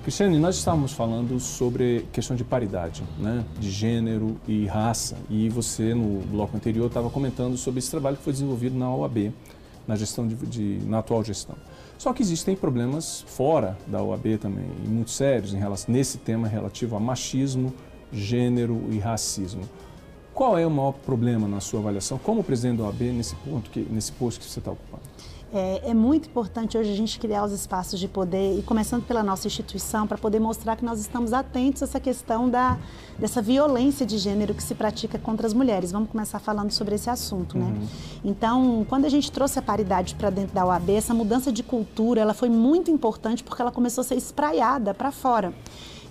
Cristiane, 0.01 0.39
nós 0.39 0.55
estávamos 0.55 0.93
falando 0.93 1.39
sobre 1.39 2.07
questão 2.11 2.35
de 2.35 2.43
paridade, 2.43 3.03
né? 3.19 3.45
de 3.59 3.69
gênero 3.69 4.35
e 4.47 4.65
raça. 4.65 5.15
E 5.29 5.47
você, 5.47 5.93
no 5.93 6.21
bloco 6.21 6.57
anterior, 6.57 6.87
estava 6.87 7.07
comentando 7.07 7.55
sobre 7.55 7.77
esse 7.77 7.91
trabalho 7.91 8.17
que 8.17 8.23
foi 8.23 8.33
desenvolvido 8.33 8.75
na 8.75 8.91
OAB, 8.91 9.31
na, 9.87 9.95
gestão 9.95 10.27
de, 10.27 10.33
de, 10.37 10.79
na 10.87 10.97
atual 10.97 11.23
gestão. 11.23 11.55
Só 11.99 12.11
que 12.13 12.23
existem 12.23 12.55
problemas 12.55 13.23
fora 13.27 13.77
da 13.85 14.01
OAB 14.01 14.39
também, 14.41 14.65
muito 14.87 15.11
sérios 15.11 15.53
em 15.53 15.59
relação, 15.59 15.93
nesse 15.93 16.17
tema 16.17 16.47
relativo 16.47 16.95
a 16.95 16.99
machismo, 16.99 17.71
gênero 18.11 18.85
e 18.89 18.97
racismo. 18.97 19.61
Qual 20.39 20.57
é 20.57 20.65
o 20.65 20.71
maior 20.71 20.93
problema 20.93 21.49
na 21.49 21.59
sua 21.59 21.81
avaliação 21.81 22.17
como 22.17 22.41
presidente 22.41 22.77
da 22.77 22.85
OAB 22.85 23.01
nesse 23.11 23.35
ponto, 23.35 23.69
que, 23.69 23.81
nesse 23.81 24.09
posto 24.13 24.39
que 24.39 24.45
você 24.45 24.59
está 24.59 24.71
ocupando? 24.71 25.03
É, 25.53 25.89
é, 25.89 25.93
muito 25.93 26.29
importante 26.29 26.77
hoje 26.77 26.93
a 26.93 26.95
gente 26.95 27.19
criar 27.19 27.43
os 27.43 27.51
espaços 27.51 27.99
de 27.99 28.07
poder 28.07 28.57
e 28.57 28.61
começando 28.61 29.03
pela 29.03 29.21
nossa 29.21 29.47
instituição 29.47 30.07
para 30.07 30.17
poder 30.17 30.39
mostrar 30.39 30.77
que 30.77 30.85
nós 30.85 31.01
estamos 31.01 31.33
atentos 31.33 31.83
a 31.83 31.85
essa 31.85 31.99
questão 31.99 32.49
da, 32.49 32.77
dessa 33.17 33.41
violência 33.41 34.05
de 34.05 34.17
gênero 34.17 34.53
que 34.53 34.63
se 34.63 34.73
pratica 34.73 35.19
contra 35.19 35.45
as 35.45 35.53
mulheres. 35.53 35.91
Vamos 35.91 36.09
começar 36.09 36.39
falando 36.39 36.71
sobre 36.71 36.95
esse 36.95 37.09
assunto, 37.09 37.57
né? 37.57 37.65
Uhum. 37.65 37.87
Então, 38.23 38.85
quando 38.87 39.03
a 39.03 39.09
gente 39.09 39.29
trouxe 39.29 39.59
a 39.59 39.61
paridade 39.61 40.15
para 40.15 40.29
dentro 40.29 40.55
da 40.55 40.65
OAB, 40.65 40.91
essa 40.91 41.13
mudança 41.13 41.51
de 41.51 41.63
cultura, 41.63 42.21
ela 42.21 42.33
foi 42.33 42.47
muito 42.47 42.89
importante 42.89 43.43
porque 43.43 43.61
ela 43.61 43.73
começou 43.73 44.03
a 44.03 44.05
ser 44.05 44.15
espraiada 44.15 44.93
para 44.93 45.11
fora. 45.11 45.53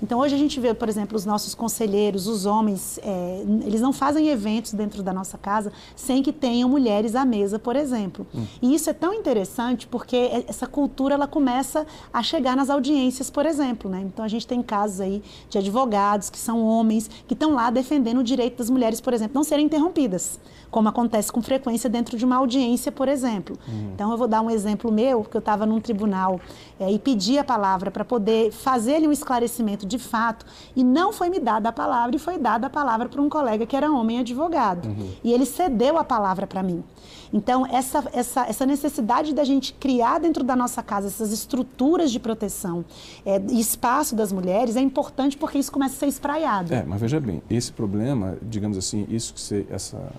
Então, 0.03 0.21
hoje 0.21 0.35
a 0.35 0.39
gente 0.39 0.61
vê, 0.61 0.73
por 0.73 0.89
exemplo, 0.89 1.17
os 1.17 1.25
nossos 1.25 1.55
conselheiros, 1.55 2.27
os 2.27 2.47
homens, 2.47 2.99
é, 3.03 3.45
eles 3.65 3.81
não 3.81 3.93
fazem 3.93 4.29
eventos 4.29 4.73
dentro 4.73 5.03
da 5.03 5.13
nossa 5.13 5.37
casa 5.37 5.73
sem 5.97 6.23
que 6.23 6.33
tenham 6.33 6.69
mulheres 6.69 7.15
à 7.15 7.25
mesa, 7.25 7.59
por 7.59 7.75
exemplo. 7.75 8.27
Hum. 8.35 8.45
E 8.63 8.75
isso 8.75 8.89
é 8.89 8.93
tão 8.93 9.13
interessante 9.13 9.87
porque 9.87 10.17
é, 10.17 10.45
essa 10.47 10.67
cultura 10.67 11.15
ela 11.15 11.27
começa 11.27 11.87
a 12.13 12.23
chegar 12.23 12.57
nas 12.57 12.71
audiências, 12.71 13.29
por 13.29 13.45
exemplo. 13.45 13.91
Né? 13.91 14.03
Então, 14.07 14.25
a 14.25 14.29
gente 14.29 14.47
tem 14.47 14.63
casos 14.63 15.01
aí 15.01 15.23
de 15.51 15.59
advogados 15.59 16.31
que 16.31 16.39
são 16.39 16.65
homens 16.65 17.11
que 17.27 17.35
estão 17.35 17.55
lá 17.55 17.71
defendendo 17.71 18.19
o 18.19 18.25
direito 18.25 18.59
das 18.59 18.71
mulheres, 18.71 19.01
por 19.01 19.13
exemplo, 19.13 19.35
não 19.35 19.45
serem 19.45 19.67
interrompidas 19.67 20.39
como 20.71 20.89
acontece 20.89 21.33
com 21.33 21.41
frequência 21.41 21.89
dentro 21.89 22.17
de 22.17 22.25
uma 22.25 22.37
audiência, 22.37 22.93
por 22.93 23.09
exemplo. 23.09 23.57
Uhum. 23.67 23.91
Então, 23.95 24.11
eu 24.11 24.19
vou 24.19 24.29
dar 24.29 24.41
um 24.43 24.51
exemplo 24.51 24.93
meu, 24.93 25.25
que 25.25 25.37
eu 25.37 25.41
estava 25.41 25.65
num 25.65 25.81
tribunal 25.81 26.41
é, 26.79 26.91
e 26.91 26.99
pedi 26.99 27.39
a 27.39 27.45
palavra 27.45 27.91
para 27.91 28.05
poder 28.05 28.53
fazer 28.53 29.01
um 29.07 29.13
esclarecimento 29.13 29.87
de 29.87 29.99
fato, 29.99 30.45
e 30.77 30.85
não 30.85 31.13
foi 31.13 31.29
me 31.29 31.39
dada 31.39 31.69
a 31.69 31.73
palavra, 31.73 32.15
e 32.15 32.19
foi 32.19 32.39
dada 32.39 32.67
a 32.67 32.71
palavra 32.71 33.09
para 33.09 33.21
um 33.21 33.29
colega 33.29 33.67
que 33.67 33.77
era 33.77 33.91
homem 33.91 34.19
advogado. 34.19 34.89
Uhum. 34.89 35.11
E 35.25 35.33
ele 35.33 35.47
cedeu 35.47 35.99
a 35.99 36.05
palavra 36.05 36.47
para 36.47 36.63
mim. 36.63 36.85
Então, 37.33 37.67
essa, 37.67 38.05
essa, 38.13 38.47
essa 38.47 38.67
necessidade 38.67 39.35
da 39.35 39.45
gente 39.45 39.75
criar 39.75 40.19
dentro 40.19 40.43
da 40.43 40.57
nossa 40.57 40.83
casa 40.83 41.09
essas 41.09 41.33
estruturas 41.33 42.11
de 42.11 42.19
proteção 42.19 42.85
é, 43.25 43.41
e 43.51 43.61
espaço 43.61 44.15
das 44.15 44.33
mulheres 44.33 44.77
é 44.77 44.81
importante 44.81 45.37
porque 45.37 45.59
isso 45.59 45.71
começa 45.71 45.95
a 45.95 45.99
ser 45.99 46.07
espraiado. 46.07 46.73
É, 46.73 46.83
mas 46.83 47.01
veja 47.01 47.21
bem, 47.21 47.43
esse 47.51 47.73
problema, 47.73 48.39
digamos 48.43 48.79
assim, 48.79 49.07
isso 49.11 49.35
que 49.35 49.41
você, 49.41 49.67
essa 49.71 50.11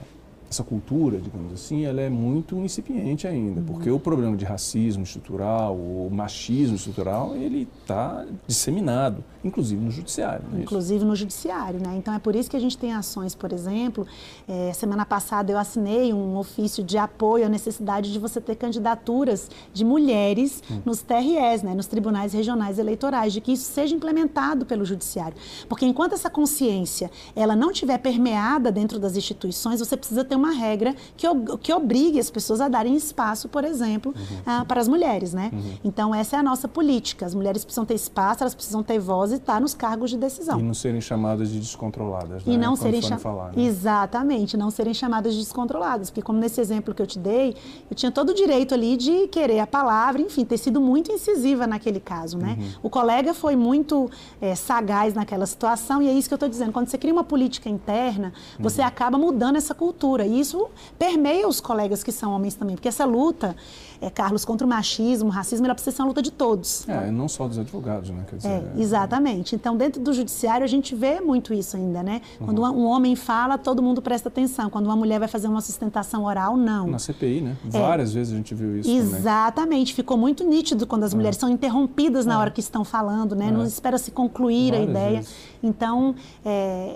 essa 0.50 0.64
cultura, 0.64 1.20
digamos 1.20 1.54
assim, 1.54 1.86
ela 1.86 2.02
é 2.02 2.10
muito 2.10 2.58
incipiente 2.58 3.28
ainda, 3.28 3.60
uhum. 3.60 3.66
porque 3.68 3.92
o 3.92 4.00
problema 4.00 4.36
de 4.36 4.44
racismo 4.44 5.04
estrutural, 5.04 5.76
o 5.76 6.10
machismo 6.12 6.76
estrutural, 6.76 7.36
ele 7.36 7.68
está 7.82 8.26
disseminado, 8.48 9.24
inclusive 9.44 9.80
no 9.80 9.92
judiciário. 9.92 10.44
É 10.56 10.62
inclusive 10.62 10.98
isso? 10.98 11.06
no 11.06 11.16
judiciário, 11.16 11.80
né? 11.80 11.96
Então 11.96 12.12
é 12.14 12.20
por 12.20 12.36
isso 12.36 12.50
que 12.50 12.58
a 12.58 12.60
gente 12.60 12.76
tem 12.78 12.94
ações, 12.94 13.36
por 13.36 13.54
exemplo, 13.54 14.08
é, 14.48 14.74
semana 14.74 15.06
passada 15.06 15.52
eu 15.52 15.58
assinei 15.58 16.12
um 16.12 16.36
ofício 16.36 16.84
de 16.84 16.98
apoio 16.98 17.46
à 17.46 17.50
necessidade 17.50 18.12
de 18.12 18.18
você 18.18 18.42
ter 18.42 18.56
candidaturas 18.56 19.52
de 19.72 19.86
mulheres 19.86 20.64
uhum. 20.68 20.82
nos 20.84 21.02
TREs, 21.04 21.62
né, 21.62 21.76
nos 21.76 21.86
tribunais 21.86 22.34
regionais 22.34 22.80
eleitorais, 22.80 23.34
de 23.34 23.40
que 23.40 23.52
isso 23.52 23.72
seja 23.72 23.96
implementado 23.96 24.66
pelo 24.66 24.84
judiciário, 24.84 25.38
porque 25.68 25.86
enquanto 25.86 26.14
essa 26.14 26.30
consciência 26.30 27.12
ela 27.36 27.56
não 27.56 27.72
tiver 27.72 28.00
permeada 28.00 28.72
dentro 28.72 28.98
das 28.98 29.16
instituições, 29.16 29.80
você 29.80 29.96
precisa 29.96 30.24
ter 30.24 30.39
uma 30.40 30.52
regra 30.52 30.96
que, 31.16 31.28
que 31.62 31.74
obrigue 31.74 32.20
as 32.20 32.30
pessoas 32.30 32.62
a 32.62 32.68
darem 32.68 32.96
espaço, 32.96 33.48
por 33.50 33.64
exemplo, 33.64 34.14
uhum. 34.16 34.62
uh, 34.62 34.66
para 34.66 34.82
as 34.82 34.88
mulheres, 34.88 35.34
né? 35.34 35.52
Uhum. 35.54 35.74
Então, 35.84 36.16
essa 36.16 36.36
é 36.36 36.40
a 36.40 36.44
nossa 36.44 36.68
política. 36.68 37.26
As 37.26 37.36
mulheres 37.36 37.64
precisam 37.64 37.86
ter 37.86 37.96
espaço, 37.96 38.44
elas 38.44 38.56
precisam 38.56 38.82
ter 38.82 39.00
voz 39.00 39.32
e 39.32 39.36
estar 39.36 39.60
nos 39.62 39.74
cargos 39.74 40.10
de 40.10 40.18
decisão. 40.18 40.60
E 40.60 40.64
não 40.64 40.74
serem 40.74 41.02
chamadas 41.02 41.50
de 41.50 41.60
descontroladas, 41.60 42.44
né? 42.44 42.54
E 42.54 42.58
não 42.58 42.76
serem 42.76 43.02
chamadas... 43.02 43.56
Né? 43.56 43.64
Exatamente, 43.64 44.58
não 44.58 44.72
serem 44.72 44.94
chamadas 44.94 45.34
de 45.34 45.40
descontroladas. 45.40 46.10
Porque, 46.10 46.22
como 46.22 46.40
nesse 46.40 46.60
exemplo 46.62 46.94
que 46.94 47.02
eu 47.02 47.08
te 47.08 47.20
dei, 47.20 47.56
eu 47.90 47.96
tinha 47.96 48.12
todo 48.12 48.30
o 48.30 48.34
direito 48.34 48.74
ali 48.74 48.98
de 48.98 49.28
querer 49.28 49.60
a 49.60 49.68
palavra, 49.68 50.22
enfim, 50.22 50.46
ter 50.46 50.58
sido 50.58 50.80
muito 50.80 51.12
incisiva 51.12 51.68
naquele 51.68 52.00
caso, 52.00 52.38
né? 52.38 52.58
Uhum. 52.60 52.70
O 52.84 52.90
colega 52.90 53.34
foi 53.34 53.56
muito 53.56 54.10
é, 54.42 54.56
sagaz 54.56 55.14
naquela 55.14 55.46
situação 55.46 56.02
e 56.02 56.08
é 56.08 56.14
isso 56.14 56.28
que 56.28 56.34
eu 56.34 56.38
estou 56.38 56.50
dizendo. 56.50 56.72
Quando 56.72 56.88
você 56.88 56.98
cria 56.98 57.14
uma 57.14 57.24
política 57.24 57.70
interna, 57.70 58.34
você 58.60 58.82
uhum. 58.82 58.88
acaba 58.88 59.18
mudando 59.18 59.56
essa 59.56 59.74
cultura. 59.74 60.26
E 60.30 60.40
isso 60.40 60.68
permeia 60.98 61.48
os 61.48 61.60
colegas 61.60 62.04
que 62.04 62.12
são 62.12 62.32
homens 62.34 62.54
também, 62.54 62.76
porque 62.76 62.88
essa 62.88 63.04
luta, 63.04 63.56
é, 64.00 64.10
Carlos, 64.10 64.46
contra 64.46 64.66
o 64.66 64.70
machismo, 64.70 65.30
o 65.30 65.32
racismo, 65.32 65.66
ela 65.66 65.74
precisa 65.74 65.96
ser 65.96 66.02
uma 66.04 66.10
luta 66.10 66.22
de 66.22 66.32
todos. 66.32 66.88
É, 66.88 67.10
não 67.10 67.28
só 67.28 67.48
dos 67.48 67.58
advogados, 67.58 68.12
né? 68.12 68.24
Dizer, 68.32 68.48
é, 68.48 68.64
exatamente. 68.78 69.56
Então, 69.56 69.76
dentro 69.76 70.00
do 70.00 70.14
judiciário, 70.14 70.64
a 70.64 70.68
gente 70.68 70.94
vê 70.94 71.20
muito 71.20 71.54
isso 71.54 71.76
ainda, 71.76 72.04
né? 72.04 72.22
Uhum. 72.40 72.46
Quando 72.46 72.62
um 72.62 72.86
homem 72.86 73.16
fala, 73.16 73.58
todo 73.58 73.82
mundo 73.82 74.02
presta 74.02 74.30
atenção. 74.30 74.70
Quando 74.70 74.86
uma 74.86 74.96
mulher 74.96 75.20
vai 75.20 75.28
fazer 75.28 75.48
uma 75.48 75.62
sustentação 75.62 76.26
oral, 76.26 76.56
não. 76.56 76.88
Na 76.88 77.00
CPI, 77.00 77.42
né? 77.42 77.58
É. 77.74 77.80
Várias 77.80 78.14
vezes 78.14 78.34
a 78.34 78.38
gente 78.38 78.54
viu 78.54 78.78
isso 78.78 78.90
Exatamente. 78.90 79.60
Também. 79.60 79.86
Ficou 79.86 80.18
muito 80.18 80.44
nítido 80.48 80.86
quando 80.86 81.04
as 81.04 81.14
é. 81.14 81.16
mulheres 81.16 81.38
são 81.38 81.50
interrompidas 81.50 82.26
na 82.26 82.36
é. 82.36 82.38
hora 82.38 82.52
que 82.52 82.60
estão 82.60 82.86
falando, 82.86 83.36
né? 83.36 83.52
Não 83.52 83.66
espera 83.66 83.98
se 83.98 84.12
concluir 84.12 84.72
Várias 84.72 84.88
a 84.88 84.92
ideia. 84.92 85.18
Vezes. 85.18 85.49
Então, 85.62 86.16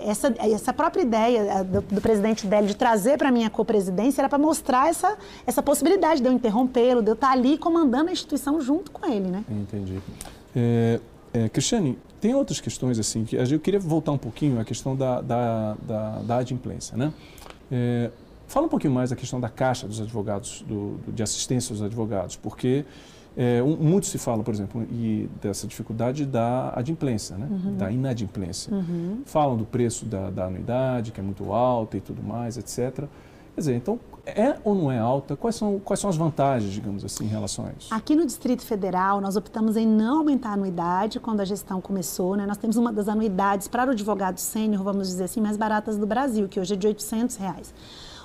essa, 0.06 0.34
essa 0.38 0.72
própria 0.72 1.02
ideia 1.02 1.62
do, 1.64 1.82
do 1.82 2.00
presidente 2.00 2.46
Délio 2.46 2.68
de 2.68 2.76
trazer 2.76 3.18
para 3.18 3.28
a 3.28 3.50
co-presidência 3.50 4.22
era 4.22 4.28
para 4.28 4.38
mostrar 4.38 4.88
essa, 4.88 5.16
essa 5.46 5.62
possibilidade 5.62 6.20
de 6.20 6.26
eu 6.26 6.32
interrompê-lo, 6.32 7.02
de 7.02 7.10
eu 7.10 7.14
estar 7.14 7.30
ali 7.30 7.58
comandando 7.58 8.08
a 8.08 8.12
instituição 8.12 8.60
junto 8.60 8.90
com 8.90 9.06
ele, 9.06 9.28
né? 9.28 9.44
Entendi. 9.50 10.00
É, 10.54 11.00
é, 11.32 11.48
Cristiane, 11.48 11.98
tem 12.20 12.34
outras 12.34 12.60
questões 12.60 12.98
assim, 12.98 13.24
que 13.24 13.36
eu 13.36 13.60
queria 13.60 13.80
voltar 13.80 14.12
um 14.12 14.18
pouquinho 14.18 14.60
à 14.60 14.64
questão 14.64 14.96
da, 14.96 15.20
da, 15.20 15.76
da, 15.82 16.10
da 16.20 16.36
adimplência, 16.36 16.96
né? 16.96 17.12
É, 17.70 18.10
fala 18.46 18.66
um 18.66 18.68
pouquinho 18.68 18.92
mais 18.92 19.10
da 19.10 19.16
questão 19.16 19.40
da 19.40 19.48
caixa 19.48 19.86
dos 19.86 20.00
advogados, 20.00 20.64
do, 20.66 20.98
do 21.04 21.12
de 21.12 21.22
assistência 21.22 21.72
aos 21.72 21.82
advogados, 21.82 22.36
porque 22.36 22.84
é, 23.36 23.62
um, 23.62 23.76
muito 23.76 24.06
se 24.06 24.16
fala, 24.16 24.42
por 24.44 24.54
exemplo, 24.54 24.86
e 24.90 25.28
dessa 25.42 25.66
dificuldade 25.66 26.24
da 26.24 26.72
adimplência, 26.74 27.36
né? 27.36 27.48
Uhum. 27.50 27.76
da 27.76 27.90
inadimplência. 27.90 28.72
Uhum. 28.72 29.22
Falam 29.24 29.56
do 29.56 29.64
preço 29.64 30.06
da, 30.06 30.30
da, 30.30 30.44
anuidade, 30.46 31.10
que 31.10 31.20
é 31.20 31.22
muito 31.22 31.52
alta 31.52 31.96
e 31.96 32.00
tudo 32.00 32.22
mais, 32.22 32.56
etc. 32.56 33.06
Quer 33.54 33.60
dizer, 33.60 33.76
então, 33.76 33.98
é 34.26 34.56
ou 34.64 34.74
não 34.74 34.90
é 34.90 34.98
alta? 34.98 35.36
Quais 35.36 35.56
são, 35.56 35.80
quais 35.80 36.00
são 36.00 36.08
as 36.08 36.16
vantagens, 36.16 36.72
digamos 36.72 37.04
assim, 37.04 37.24
em 37.24 37.28
relação 37.28 37.66
a 37.66 37.70
isso? 37.78 37.92
Aqui 37.92 38.14
no 38.14 38.24
Distrito 38.24 38.64
Federal, 38.64 39.20
nós 39.20 39.36
optamos 39.36 39.76
em 39.76 39.86
não 39.86 40.18
aumentar 40.18 40.50
a 40.50 40.52
anuidade 40.54 41.20
quando 41.20 41.40
a 41.40 41.44
gestão 41.44 41.80
começou. 41.80 42.36
Né? 42.36 42.46
Nós 42.46 42.56
temos 42.56 42.76
uma 42.76 42.92
das 42.92 43.08
anuidades 43.08 43.68
para 43.68 43.88
o 43.88 43.90
advogado 43.90 44.38
sênior, 44.38 44.82
vamos 44.82 45.08
dizer 45.08 45.24
assim, 45.24 45.40
mais 45.40 45.56
baratas 45.56 45.96
do 45.96 46.06
Brasil, 46.06 46.48
que 46.48 46.58
hoje 46.58 46.74
é 46.74 46.76
de 46.76 46.86
800 46.86 47.36
reais. 47.36 47.74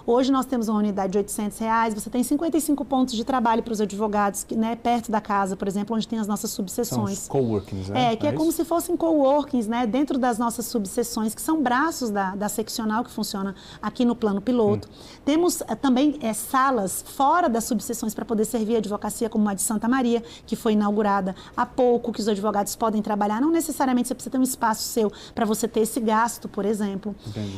Hoje 0.06 0.32
nós 0.32 0.46
temos 0.46 0.68
uma 0.68 0.80
unidade 0.80 1.12
de 1.12 1.18
800 1.18 1.58
reais, 1.60 1.94
você 1.94 2.10
tem 2.10 2.24
55 2.24 2.84
pontos 2.86 3.14
de 3.14 3.24
trabalho 3.24 3.62
para 3.64 3.74
os 3.74 3.82
advogados, 3.82 4.46
né, 4.52 4.76
perto 4.76 5.12
da 5.12 5.22
casa, 5.22 5.56
por 5.56 5.68
exemplo, 5.68 5.96
onde 5.96 6.08
tem 6.08 6.20
as 6.20 6.28
nossas 6.28 6.52
subseções. 6.52 7.20
São 7.20 7.32
coworkings, 7.32 7.90
né? 7.90 8.14
É, 8.14 8.16
que 8.16 8.26
é, 8.26 8.30
é 8.30 8.34
como 8.34 8.52
se 8.52 8.64
fossem 8.66 8.96
coworkings, 8.96 9.68
né, 9.68 9.86
dentro 9.86 10.18
das 10.18 10.38
nossas 10.38 10.66
subseções, 10.66 11.36
que 11.36 11.42
são 11.42 11.62
braços 11.62 12.10
da, 12.10 12.36
da 12.36 12.50
seccional 12.50 13.04
que 13.04 13.12
funciona 13.12 13.56
aqui 13.82 14.06
no 14.06 14.16
plano 14.16 14.42
piloto. 14.42 14.88
Hum. 14.88 15.20
Temos 15.26 15.62
é, 15.62 15.76
também 15.76 16.18
é, 16.22 16.34
salas 16.34 17.04
fora 17.06 17.50
das 17.50 17.64
subseções 17.66 18.14
para 18.14 18.26
poder 18.26 18.46
servir 18.46 18.76
a 18.76 18.78
advocacia, 18.80 19.30
como 19.30 19.48
a 19.50 19.54
de 19.54 19.62
Santa 19.62 19.88
Maria, 19.88 20.24
que 20.46 20.56
foi 20.56 20.74
inaugurada 20.74 21.36
há 21.56 21.66
pouco, 21.66 22.12
que 22.12 22.20
os 22.20 22.28
advogados 22.28 22.76
podem 22.76 23.02
trabalhar. 23.02 23.42
Não 23.42 23.52
necessariamente 23.52 24.08
você 24.08 24.16
precisa 24.16 24.32
ter 24.32 24.38
um 24.38 24.44
espaço 24.44 24.84
seu 24.84 25.12
para 25.36 25.46
você 25.46 25.68
ter 25.68 25.82
esse 25.82 26.00
gasto, 26.00 26.48
por 26.48 26.66
exemplo. 26.66 27.16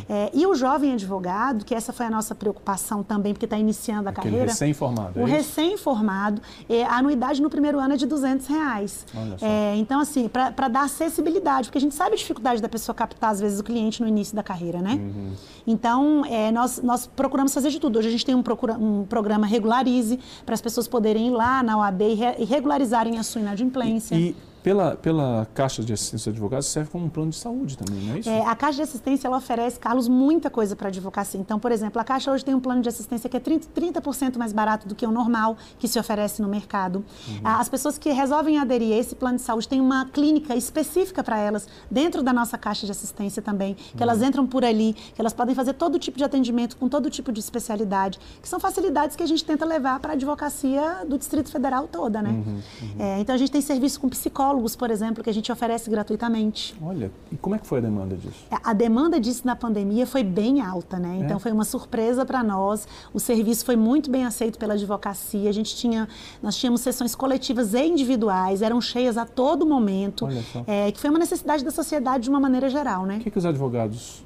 É, 0.10 0.30
e 0.34 0.46
o 0.46 0.56
jovem 0.56 0.94
advogado, 0.94 1.66
que 1.66 1.74
essa 1.74 1.94
foi 1.94 2.06
a 2.06 2.10
nossa 2.10 2.31
nossa 2.32 2.36
preocupação 2.36 3.04
também, 3.04 3.34
porque 3.34 3.46
está 3.46 3.58
iniciando 3.58 4.08
a 4.08 4.12
Aquele 4.12 4.32
carreira. 4.32 4.52
recém-formado. 4.52 5.20
É 5.20 5.24
o 5.24 5.26
recém-formado, 5.26 6.42
é, 6.70 6.84
a 6.84 6.98
anuidade 6.98 7.42
no 7.42 7.50
primeiro 7.50 7.80
ano 7.80 7.94
é 7.94 7.98
de 7.98 8.06
200 8.06 8.48
reais. 8.48 9.06
É, 9.42 9.76
então, 9.76 10.00
assim, 10.00 10.28
para 10.28 10.68
dar 10.68 10.84
acessibilidade, 10.84 11.68
porque 11.68 11.78
a 11.78 11.82
gente 11.82 11.96
sabe 11.96 12.14
a 12.14 12.18
dificuldade 12.18 12.62
da 12.62 12.70
pessoa 12.70 12.96
captar, 12.96 13.32
às 13.32 13.40
vezes, 13.40 13.60
o 13.60 13.64
cliente 13.64 14.02
no 14.02 14.08
início 14.08 14.36
da 14.36 14.44
carreira, 14.44 14.82
né? 14.82 14.94
Uhum. 14.94 15.34
Então, 15.68 16.26
é, 16.26 16.52
nós, 16.52 16.82
nós 16.82 17.08
procuramos 17.08 17.54
fazer 17.54 17.70
de 17.70 17.80
tudo. 17.80 18.00
Hoje 18.00 18.08
a 18.08 18.12
gente 18.12 18.26
tem 18.26 18.36
um, 18.36 18.44
procura, 18.44 18.74
um 18.74 19.06
programa 19.06 19.46
Regularize, 19.46 20.20
para 20.46 20.54
as 20.54 20.62
pessoas 20.62 20.88
poderem 20.88 21.28
ir 21.28 21.32
lá 21.32 21.62
na 21.62 21.78
OAB 21.78 22.02
e, 22.02 22.14
re, 22.14 22.36
e 22.40 22.46
regularizarem 22.46 23.18
a 23.18 23.24
sua 23.24 23.42
inadimplência. 23.42 24.16
E, 24.16 24.30
e 24.30 24.36
Pela, 24.64 24.96
pela 24.96 25.48
Caixa 25.54 25.84
de 25.84 25.92
Assistência 25.94 26.32
de 26.32 26.38
Advogados 26.38 26.68
serve 26.68 26.90
como 26.92 27.06
um 27.06 27.10
plano 27.10 27.32
de 27.32 27.38
saúde 27.38 27.78
também, 27.78 28.02
não 28.04 28.16
é 28.16 28.20
isso? 28.20 28.30
É, 28.30 28.46
a 28.46 28.56
Caixa 28.56 28.78
de 28.78 28.84
Assistência 28.84 29.28
ela 29.28 29.38
oferece, 29.38 29.80
Carlos, 29.80 30.08
muita 30.08 30.50
coisa 30.50 30.76
para 30.76 30.88
a 30.88 30.90
advocacia. 30.90 31.40
Então, 31.40 31.60
por 31.60 31.72
exemplo, 31.72 32.00
a 32.00 32.04
Caixa 32.04 32.32
hoje 32.32 32.46
tem 32.46 32.54
um 32.54 32.60
plano 32.60 32.82
de 32.82 32.90
assistência 32.90 33.30
que 33.30 33.36
é 33.36 33.40
30%, 33.40 33.66
30 33.74 34.02
mais 34.38 34.54
barato 34.54 34.88
do 34.88 34.96
que 34.96 35.06
o 35.06 35.12
normal 35.12 35.58
que 35.80 35.88
se 35.88 36.00
oferece 36.00 36.42
no 36.42 36.48
mercado. 36.48 37.04
Uhum. 37.28 37.40
As 37.44 37.70
pessoas 37.70 37.98
que 37.98 38.12
resolvem 38.12 38.60
aderir 38.60 38.94
a 38.94 38.98
esse 38.98 39.16
plano 39.16 39.38
de 39.38 39.42
saúde 39.42 39.68
têm 39.68 39.82
uma 39.82 40.06
clínica 40.06 40.56
específica 40.56 41.24
para 41.24 41.40
elas 41.40 41.68
dentro 41.90 42.22
da 42.22 42.32
nossa 42.32 42.58
Caixa 42.58 42.86
de 42.86 42.92
Assistência 42.92 43.42
também, 43.42 43.74
que 43.74 43.96
uhum. 43.96 44.04
elas 44.04 44.22
entram 44.22 44.46
por 44.46 44.64
ali, 44.64 44.94
que 44.94 45.20
elas 45.20 45.34
podem 45.34 45.56
fazer 45.56 45.74
todo 45.74 45.98
tipo 45.98 46.18
de 46.18 46.24
atendimento 46.24 46.78
com 46.78 46.88
todo 46.88 47.10
tipo 47.10 47.32
de 47.32 47.40
especialidade, 47.40 48.20
que 48.42 48.48
são 48.48 48.60
facilidades 48.60 49.16
que 49.16 49.24
a 49.24 49.28
gente 49.28 49.44
tenta 49.44 49.66
levar 49.66 50.00
para 50.00 50.12
a 50.12 50.16
advocacia 50.16 51.06
do 51.08 51.18
Distrito 51.18 51.50
Federal 51.52 51.88
toda, 51.88 52.22
né? 52.22 52.30
Uhum, 52.30 52.62
uhum. 52.82 52.96
É, 53.00 53.20
então, 53.20 53.34
a 53.34 53.38
gente 53.38 53.52
tem 53.52 53.62
serviço 53.62 54.00
com 54.00 54.10
psicólogos, 54.10 54.51
por 54.76 54.92
exemplo, 54.92 55.24
que 55.24 55.30
a 55.30 55.34
gente 55.34 55.52
oferece 55.52 55.90
gratuitamente. 55.90 56.76
Olha, 56.82 57.12
e 57.32 57.38
como 57.38 57.56
é 57.56 57.60
que 57.60 57.68
foi 57.68 57.80
a 57.80 57.82
demanda 57.82 58.16
disso? 58.16 58.46
É, 58.52 58.58
a 58.64 58.74
demanda 58.74 59.20
disso 59.20 59.46
na 59.46 59.56
pandemia 59.56 60.06
foi 60.06 60.24
bem 60.24 60.62
alta, 60.62 60.98
né? 60.98 61.20
Então 61.22 61.38
é? 61.38 61.40
foi 61.40 61.52
uma 61.52 61.64
surpresa 61.64 62.26
para 62.26 62.44
nós. 62.44 62.88
O 63.14 63.20
serviço 63.20 63.66
foi 63.66 63.76
muito 63.76 64.10
bem 64.10 64.26
aceito 64.26 64.58
pela 64.58 64.74
advocacia. 64.74 65.50
A 65.50 65.54
gente 65.54 65.76
tinha, 65.76 66.08
nós 66.42 66.56
tínhamos 66.56 66.82
sessões 66.82 67.16
coletivas 67.16 67.74
e 67.74 67.86
individuais, 67.86 68.62
eram 68.62 68.82
cheias 68.82 69.18
a 69.18 69.26
todo 69.26 69.66
momento. 69.66 70.26
Olha 70.26 70.42
só. 70.52 70.64
É, 70.68 70.92
que 70.92 71.00
foi 71.00 71.10
uma 71.10 71.20
necessidade 71.20 71.64
da 71.64 71.72
sociedade 71.72 72.24
de 72.24 72.30
uma 72.30 72.40
maneira 72.40 72.70
geral, 72.70 73.06
né? 73.06 73.18
O 73.18 73.20
que, 73.20 73.32
que 73.32 73.38
os 73.38 73.46
advogados 73.46 74.24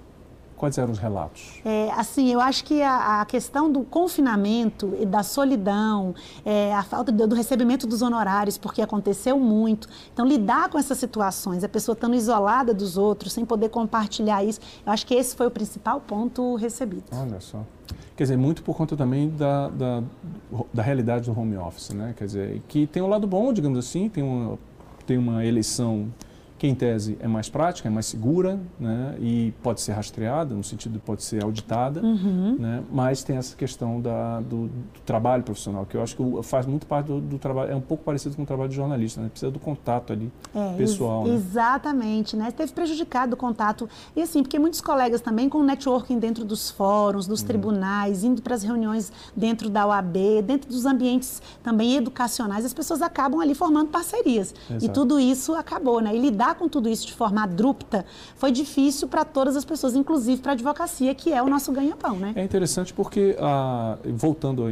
Quais 0.58 0.78
eram 0.78 0.92
os 0.92 1.00
relatos? 1.00 1.60
É, 1.66 1.92
assim, 1.92 2.32
eu 2.32 2.40
acho 2.40 2.64
que 2.64 2.82
a, 2.82 3.22
a, 3.22 3.26
questão 3.26 3.70
do 3.70 3.84
confinamento 3.84 4.96
e 5.00 5.06
da 5.06 5.22
solidão, 5.22 6.16
é, 6.46 6.74
a 6.74 6.82
falta 6.82 7.12
do, 7.12 7.28
do, 7.28 7.36
recebimento 7.36 7.86
dos 7.86 8.02
honorários, 8.02 8.58
porque 8.58 8.82
aconteceu 8.82 9.38
muito. 9.38 9.88
Então, 10.14 10.26
lidar 10.26 10.70
com 10.70 10.80
essas 10.80 10.98
situações, 10.98 11.64
a 11.64 11.70
pessoa 11.70 11.94
estando 11.94 12.16
isolada 12.16 12.74
dos 12.74 12.98
outros, 12.98 13.34
sem 13.34 13.44
poder 13.44 13.70
compartilhar 13.70 14.44
isso, 14.44 14.62
eu 14.86 14.92
acho 14.94 15.06
que 15.06 15.14
esse 15.14 15.36
foi 15.36 15.48
o 15.48 15.52
principal 15.52 16.00
ponto 16.00 16.56
recebido. 16.56 17.04
Olha 17.12 17.42
só. 17.42 17.62
Quer 18.16 18.24
dizer, 18.24 18.38
muito 18.38 18.64
por 18.64 18.78
conta 18.78 18.96
também 18.96 19.30
da, 19.30 19.68
da, 19.68 20.04
da 20.74 20.82
realidade 20.82 21.30
do 21.30 21.38
home 21.38 21.58
office, 21.58 21.90
né? 21.90 22.14
Quer 22.18 22.26
dizer, 22.26 22.62
que 22.68 22.88
tem 22.88 23.04
um 23.04 23.08
lado 23.08 23.28
bom, 23.28 23.52
digamos 23.52 23.78
assim, 23.78 24.08
tem 24.08 24.24
uma, 24.24 24.58
tem 25.06 25.18
uma 25.18 25.46
eleição 25.46 26.08
que 26.66 26.72
em 26.72 26.76
tese 26.76 27.18
é 27.20 27.28
mais 27.28 27.48
prática, 27.48 27.88
é 27.88 27.92
mais 27.92 28.08
segura 28.08 28.60
né, 28.80 29.16
e 29.20 29.54
pode 29.62 29.82
ser 29.82 29.92
rastreada, 29.94 30.56
no 30.56 30.64
sentido 30.64 30.94
de 30.94 31.00
pode 31.00 31.24
ser 31.24 31.44
auditada, 31.44 32.02
uhum. 32.02 32.58
né, 32.60 32.84
mas 32.92 33.24
tem 33.24 33.38
essa 33.38 33.56
questão 33.56 34.02
da, 34.02 34.42
do, 34.42 34.68
do, 34.68 35.00
trabalho 35.06 35.44
profissional, 35.44 35.86
que 35.86 35.96
eu 35.96 36.02
acho 36.02 36.16
que 36.16 36.24
faz 36.44 36.66
muito 36.66 36.88
parte 36.88 37.08
do, 37.08 37.22
do, 37.22 37.38
trabalho, 37.38 37.72
é 37.72 37.76
um 37.76 37.82
pouco 37.82 38.04
parecido 38.04 38.36
com 38.36 38.42
o 38.42 38.46
trabalho 38.46 38.70
de 38.70 38.76
jornalista, 38.76 39.22
né, 39.22 39.30
precisa 39.30 39.52
do 39.52 39.60
contato 39.60 40.12
ali 40.12 40.32
é, 40.54 40.74
pessoal. 40.76 41.28
Ex 41.28 41.30
né? 41.30 41.36
Exatamente, 41.36 42.36
né, 42.36 42.52
teve 42.52 42.72
prejudicado 42.74 43.36
o 43.36 43.38
contato, 43.38 43.88
e 44.16 44.22
assim, 44.22 44.42
porque 44.42 44.58
muitos 44.58 44.82
colegas 44.82 45.22
também 45.22 45.48
com 45.48 45.62
networking 45.62 46.18
dentro 46.18 46.44
dos 46.44 46.72
fóruns, 46.72 47.28
dos 47.28 47.42
uhum. 47.42 47.48
tribunais, 47.48 48.24
indo 48.24 48.42
para 48.42 48.56
as 48.56 48.64
reuniões 48.64 49.12
dentro 49.36 49.70
da 49.70 49.86
OAB, 49.86 50.42
dentro 50.44 50.70
dos 50.70 50.86
ambientes 50.86 51.42
também 51.62 51.96
educacionais, 51.96 52.66
as 52.66 52.74
pessoas 52.74 53.02
acabam 53.02 53.40
ali 53.40 53.54
formando 53.54 53.90
parcerias, 53.90 54.54
Exato. 54.70 54.86
e 54.86 54.90
tudo 54.90 55.20
isso 55.20 55.54
acabou, 55.54 56.00
né, 56.00 56.16
e 56.16 56.20
lidar 56.20 56.55
lidar 56.56 56.58
com 56.58 56.68
tudo 56.68 56.90
isso 56.90 57.06
de 57.06 57.14
forma 57.14 57.44
abrupta 57.44 58.06
foi 58.36 58.52
difícil 58.52 59.08
para 59.08 59.24
todas 59.24 59.56
as 59.56 59.66
pessoas, 59.66 59.96
inclusive 59.96 60.42
para 60.42 60.54
a 60.54 60.56
advocacia, 60.56 61.14
que 61.14 61.32
é 61.32 61.42
o 61.42 61.48
nosso 61.48 61.72
ganha-pão. 61.72 62.16
Né? 62.16 62.34
É 62.36 62.44
interessante 62.44 62.94
porque, 62.94 63.36
a, 63.40 63.98
voltando 64.06 64.66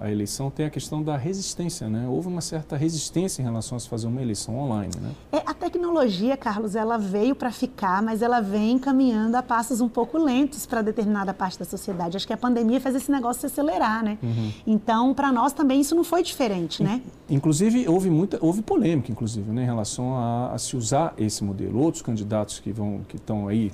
à 0.00 0.10
eleição, 0.10 0.50
tem 0.50 0.66
a 0.66 0.70
questão 0.70 1.02
da 1.02 1.16
resistência. 1.16 1.88
Né? 1.88 2.06
Houve 2.08 2.28
uma 2.28 2.40
certa 2.40 2.76
resistência 2.76 3.40
em 3.40 3.44
relação 3.44 3.76
a 3.76 3.80
se 3.80 3.88
fazer 3.88 4.06
uma 4.06 4.20
eleição 4.20 4.58
online. 4.58 4.92
Né? 5.00 5.10
É, 5.32 5.42
a 5.46 5.54
tecnologia, 5.54 6.36
Carlos, 6.36 6.74
ela 6.74 6.98
veio 6.98 7.34
para 7.34 7.50
ficar, 7.50 8.02
mas 8.02 8.22
ela 8.22 8.40
vem 8.40 8.78
caminhando 8.78 9.36
a 9.36 9.42
passos 9.42 9.80
um 9.80 9.88
pouco 9.88 10.18
lentos 10.18 10.66
para 10.66 10.82
determinada 10.82 11.32
parte 11.32 11.58
da 11.58 11.64
sociedade. 11.64 12.16
Acho 12.16 12.26
que 12.26 12.32
a 12.32 12.36
pandemia 12.36 12.80
fez 12.80 12.94
esse 12.96 13.10
negócio 13.10 13.40
se 13.40 13.46
acelerar. 13.46 14.02
Né? 14.02 14.18
Uhum. 14.22 14.52
Então, 14.66 15.14
para 15.14 15.32
nós 15.32 15.52
também 15.52 15.80
isso 15.80 15.94
não 15.94 16.04
foi 16.04 16.22
diferente. 16.22 16.82
Né? 16.82 17.00
Inclusive, 17.28 17.88
houve, 17.88 18.10
muita, 18.10 18.38
houve 18.40 18.62
polêmica, 18.62 19.10
inclusive, 19.10 19.50
né, 19.50 19.62
em 19.62 19.66
relação 19.66 20.16
a, 20.16 20.52
a 20.52 20.58
se 20.58 20.76
usar 20.76 20.93
usar 20.94 21.14
esse 21.18 21.42
modelo. 21.42 21.80
Outros 21.80 22.02
candidatos 22.02 22.60
que 22.60 22.72
vão 22.72 23.00
que 23.08 23.16
estão 23.16 23.48
aí 23.48 23.72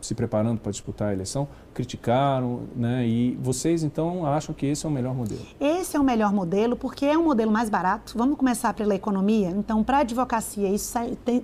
se 0.00 0.14
preparando 0.14 0.60
para 0.60 0.70
disputar 0.70 1.08
a 1.08 1.12
eleição 1.12 1.48
criticaram, 1.72 2.62
né? 2.76 3.06
E 3.06 3.36
vocês 3.42 3.82
então 3.82 4.26
acham 4.26 4.54
que 4.54 4.66
esse 4.66 4.86
é 4.86 4.88
o 4.88 4.92
melhor 4.92 5.14
modelo? 5.14 5.40
Esse 5.60 5.96
é 5.96 6.00
o 6.00 6.04
melhor 6.04 6.32
modelo 6.32 6.76
porque 6.76 7.06
é 7.06 7.16
um 7.16 7.24
modelo 7.24 7.50
mais 7.50 7.68
barato. 7.68 8.16
Vamos 8.16 8.36
começar 8.36 8.72
pela 8.74 8.94
economia. 8.94 9.50
Então, 9.50 9.82
para 9.82 9.98
advocacia 9.98 10.68
isso 10.68 10.96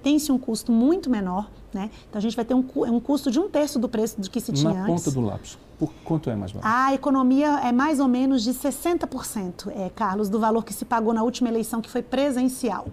tem-se 0.02 0.30
um 0.30 0.38
custo 0.38 0.70
muito 0.70 1.10
menor, 1.10 1.50
né? 1.72 1.90
Então 2.08 2.18
a 2.18 2.22
gente 2.22 2.36
vai 2.36 2.44
ter 2.44 2.54
um, 2.54 2.64
um 2.74 3.00
custo 3.00 3.30
de 3.30 3.38
um 3.40 3.48
terço 3.48 3.78
do 3.78 3.88
preço 3.88 4.20
do 4.20 4.28
que 4.30 4.40
se 4.40 4.52
tinha 4.52 4.72
Na 4.72 4.84
antes. 4.84 5.04
ponta 5.04 5.10
do 5.10 5.20
lápis. 5.26 5.58
Por 5.78 5.90
quanto 6.04 6.30
é 6.30 6.36
mais 6.36 6.52
barato? 6.52 6.72
A 6.72 6.94
economia 6.94 7.58
é 7.64 7.72
mais 7.72 7.98
ou 7.98 8.06
menos 8.06 8.44
de 8.44 8.52
60%, 8.52 9.68
é, 9.74 9.90
Carlos, 9.90 10.28
do 10.28 10.38
valor 10.38 10.64
que 10.64 10.72
se 10.72 10.84
pagou 10.84 11.12
na 11.12 11.24
última 11.24 11.48
eleição, 11.48 11.80
que 11.80 11.90
foi 11.90 12.02
presencial. 12.02 12.86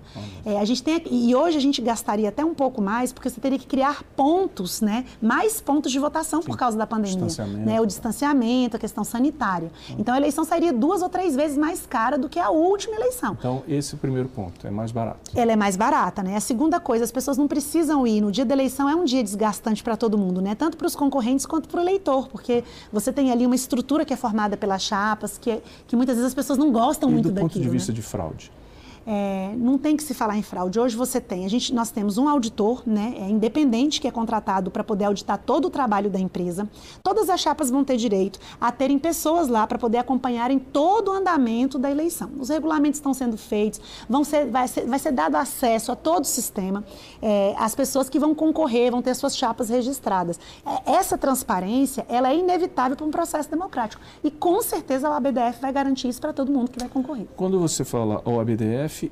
É, 0.44 0.60
a 0.60 0.66
gente 0.66 0.82
tem, 0.82 1.04
e 1.12 1.36
hoje 1.36 1.56
a 1.58 1.62
gente 1.62 1.82
gastaria 1.84 2.30
até 2.30 2.44
um 2.44 2.56
pouco 2.56 2.82
mais, 2.82 3.14
porque 3.14 3.30
você 3.30 3.40
teria 3.40 3.60
que 3.60 3.68
criar 3.68 4.04
pontos, 4.16 4.82
né? 4.82 5.06
mais 5.22 5.62
pontos 5.62 5.92
de 5.92 6.00
votação 6.00 6.42
Sim. 6.42 6.48
por 6.48 6.58
causa 6.58 6.78
da 6.78 6.88
pandemia. 6.88 7.28
Distanciamento. 7.28 7.66
Né? 7.70 7.80
O 7.80 7.86
distanciamento, 7.86 8.76
a 8.76 8.80
questão 8.80 9.04
sanitária. 9.04 9.72
Então 9.98 10.14
a 10.14 10.18
eleição 10.18 10.44
sairia 10.44 10.74
duas 10.74 11.04
ou 11.04 11.10
três 11.10 11.36
vezes 11.36 11.58
mais 11.58 11.86
cara 11.86 12.18
do 12.18 12.28
que 12.28 12.40
a 12.40 12.50
última 12.50 12.96
eleição. 12.96 13.36
Então, 13.38 13.62
esse 13.68 13.94
é 13.94 13.98
o 13.98 14.00
primeiro 14.00 14.30
ponto, 14.30 14.66
é 14.66 14.72
mais 14.72 14.92
barato. 14.92 15.32
Ela 15.36 15.52
é 15.52 15.56
mais 15.56 15.76
barata, 15.76 16.24
né? 16.24 16.36
A 16.36 16.42
segunda 16.42 16.80
coisa, 16.80 17.04
as 17.04 17.12
pessoas 17.12 17.38
não 17.38 17.48
precisam 17.48 18.08
ir. 18.08 18.20
No 18.20 18.32
dia 18.32 18.46
da 18.46 18.56
eleição 18.56 18.69
é 18.90 18.96
um 18.96 19.06
dia 19.06 19.24
desgastante 19.24 19.82
para 19.84 19.96
todo 19.98 20.18
mundo, 20.18 20.42
né? 20.42 20.54
Tanto 20.54 20.78
para 20.78 20.86
os 20.88 20.96
concorrentes 20.96 21.46
quanto 21.46 21.70
para 21.70 21.80
o 21.80 21.84
eleitor, 21.84 22.28
porque 22.28 22.64
você 22.92 23.12
tem 23.12 23.32
ali 23.32 23.46
uma 23.46 23.56
estrutura 23.56 24.06
que 24.06 24.14
é 24.14 24.18
formada 24.18 24.56
pelas 24.58 24.82
chapas, 24.82 25.38
que, 25.38 25.62
que 25.88 25.96
muitas 25.96 26.16
vezes 26.16 26.28
as 26.28 26.36
pessoas 26.36 26.60
não 26.60 26.72
gostam 26.72 27.10
e 27.10 27.14
muito 27.14 27.30
daquilo. 27.30 27.50
do 27.50 27.54
ponto 27.54 27.62
de 27.62 27.70
vista 27.70 27.92
né? 27.92 27.96
de 27.96 28.02
fraude? 28.02 28.52
É, 29.12 29.56
não 29.58 29.80
tem 29.80 29.98
que 29.98 30.04
se 30.04 30.14
falar 30.14 30.38
em 30.38 30.44
fraude. 30.44 30.80
Hoje 30.80 30.96
você 30.96 31.20
tem, 31.20 31.44
a 31.44 31.50
gente, 31.50 31.74
nós 31.74 31.90
temos 31.90 32.20
um 32.20 32.30
auditor 32.30 32.84
né, 32.86 33.16
é, 33.18 33.28
independente 33.28 34.00
que 34.00 34.08
é 34.08 34.12
contratado 34.12 34.70
para 34.70 34.84
poder 34.84 35.06
auditar 35.06 35.40
todo 35.40 35.66
o 35.66 35.70
trabalho 35.72 36.12
da 36.12 36.20
empresa. 36.20 36.70
Todas 37.02 37.28
as 37.28 37.40
chapas 37.40 37.72
vão 37.72 37.84
ter 37.84 37.98
direito 37.98 38.40
a 38.62 38.72
terem 38.72 39.00
pessoas 39.00 39.48
lá 39.48 39.66
para 39.66 39.80
poder 39.80 39.98
acompanharem 39.98 40.60
todo 40.60 41.10
o 41.10 41.12
andamento 41.12 41.80
da 41.80 41.90
eleição. 41.90 42.30
Os 42.38 42.50
regulamentos 42.50 43.00
estão 43.00 43.12
sendo 43.12 43.36
feitos, 43.36 43.82
vão 44.08 44.24
ser, 44.24 44.46
vai, 44.46 44.68
ser, 44.68 44.86
vai 44.86 45.00
ser 45.00 45.12
dado 45.12 45.38
acesso 45.38 45.92
a 45.92 45.96
todo 45.96 46.26
o 46.26 46.28
sistema. 46.28 46.84
É, 47.20 47.56
as 47.58 47.74
pessoas 47.74 48.10
que 48.10 48.20
vão 48.20 48.36
concorrer 48.36 48.92
vão 48.92 49.02
ter 49.02 49.16
suas 49.16 49.36
chapas 49.36 49.70
registradas. 49.70 50.40
É, 50.64 50.92
essa 50.92 51.18
transparência 51.18 52.06
ela 52.08 52.30
é 52.30 52.38
inevitável 52.38 52.96
para 52.96 53.08
um 53.08 53.12
processo 53.12 53.50
democrático. 53.50 54.04
E 54.24 54.30
com 54.30 54.62
certeza 54.62 55.10
o 55.10 55.14
ABDF 55.14 55.60
vai 55.60 55.74
garantir 55.74 56.10
isso 56.10 56.22
para 56.22 56.32
todo 56.32 56.52
mundo 56.52 56.70
que 56.70 56.78
vai 56.78 56.90
concorrer. 56.90 57.26
Quando 57.36 57.60
você 57.60 57.84
fala 57.84 58.22
o 58.24 58.40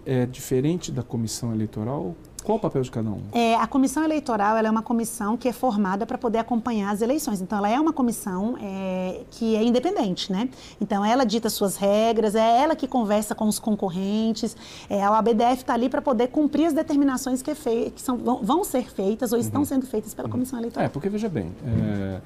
É 0.06 0.26
diferente 0.26 0.92
da 0.92 1.04
comissão 1.04 1.54
eleitoral? 1.54 2.16
Qual 2.44 2.58
o 2.58 2.62
papel 2.62 2.82
de 2.82 2.90
cada 2.90 3.10
um? 3.10 3.22
É, 3.34 3.56
a 3.56 3.68
comissão 3.68 4.06
eleitoral 4.06 4.56
é 4.56 4.72
uma 4.72 4.82
comissão 4.82 5.36
que 5.36 5.50
é 5.50 5.52
formada 5.52 6.06
para 6.06 6.18
poder 6.18 6.38
acompanhar 6.38 6.92
as 6.92 7.02
eleições. 7.02 7.42
Então, 7.42 7.58
ela 7.58 7.68
é 7.68 7.78
uma 7.78 7.92
comissão 7.92 8.58
é, 8.62 9.24
que 9.32 9.56
é 9.56 9.64
independente, 9.64 10.32
né? 10.32 10.48
Então, 10.80 11.04
ela 11.04 11.26
dita 11.26 11.50
suas 11.50 11.76
regras, 11.76 12.36
é 12.36 12.62
ela 12.62 12.74
que 12.74 12.88
conversa 12.88 13.36
com 13.36 13.50
os 13.50 13.60
concorrentes. 13.60 14.56
É, 14.90 15.04
a 15.04 15.18
ABDF 15.18 15.58
está 15.58 15.74
ali 15.74 15.90
para 15.90 16.02
poder 16.02 16.28
cumprir 16.28 16.68
as 16.68 16.74
determinações 16.74 17.42
que, 17.42 17.52
é 17.52 17.56
fei 17.56 17.92
que 17.92 18.02
são, 18.02 18.18
vão, 18.18 18.42
vão, 18.42 18.64
ser 18.64 18.90
feitas 18.90 19.34
ou 19.34 19.40
estão 19.40 19.62
uhum. 19.62 19.66
sendo 19.66 19.86
feitas 19.86 20.14
pela 20.14 20.28
uhum. 20.28 20.32
comissão 20.32 20.58
eleitoral. 20.58 20.86
É, 20.86 20.90
porque 20.90 21.10
veja 21.10 21.28
bem. 21.28 21.54
É 21.66 22.22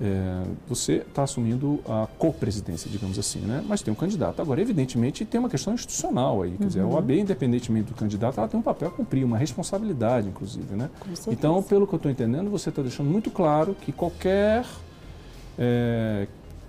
é, 0.00 0.42
você 0.68 1.04
está 1.08 1.22
assumindo 1.22 1.80
a 1.88 2.06
co-presidência, 2.18 2.90
digamos 2.90 3.18
assim, 3.18 3.40
né? 3.40 3.64
mas 3.66 3.82
tem 3.82 3.92
um 3.92 3.96
candidato. 3.96 4.40
Agora, 4.40 4.60
evidentemente, 4.60 5.24
tem 5.24 5.38
uma 5.38 5.48
questão 5.48 5.74
institucional 5.74 6.42
aí. 6.42 6.52
Quer 6.52 6.62
uhum. 6.62 6.68
dizer, 6.68 6.80
a 6.80 6.86
OAB, 6.86 7.10
independentemente 7.12 7.88
do 7.88 7.94
candidato, 7.94 8.38
ela 8.38 8.48
tem 8.48 8.58
um 8.58 8.62
papel 8.62 8.88
a 8.88 8.90
cumprir, 8.90 9.24
uma 9.24 9.38
responsabilidade, 9.38 10.28
inclusive. 10.28 10.74
Né? 10.74 10.90
Então, 11.28 11.62
pelo 11.62 11.86
que 11.86 11.94
eu 11.94 11.98
estou 11.98 12.10
entendendo, 12.10 12.50
você 12.50 12.68
está 12.68 12.82
deixando 12.82 13.08
muito 13.08 13.30
claro 13.30 13.74
que 13.74 13.92
qualquer 13.92 14.64
é, 15.58 16.26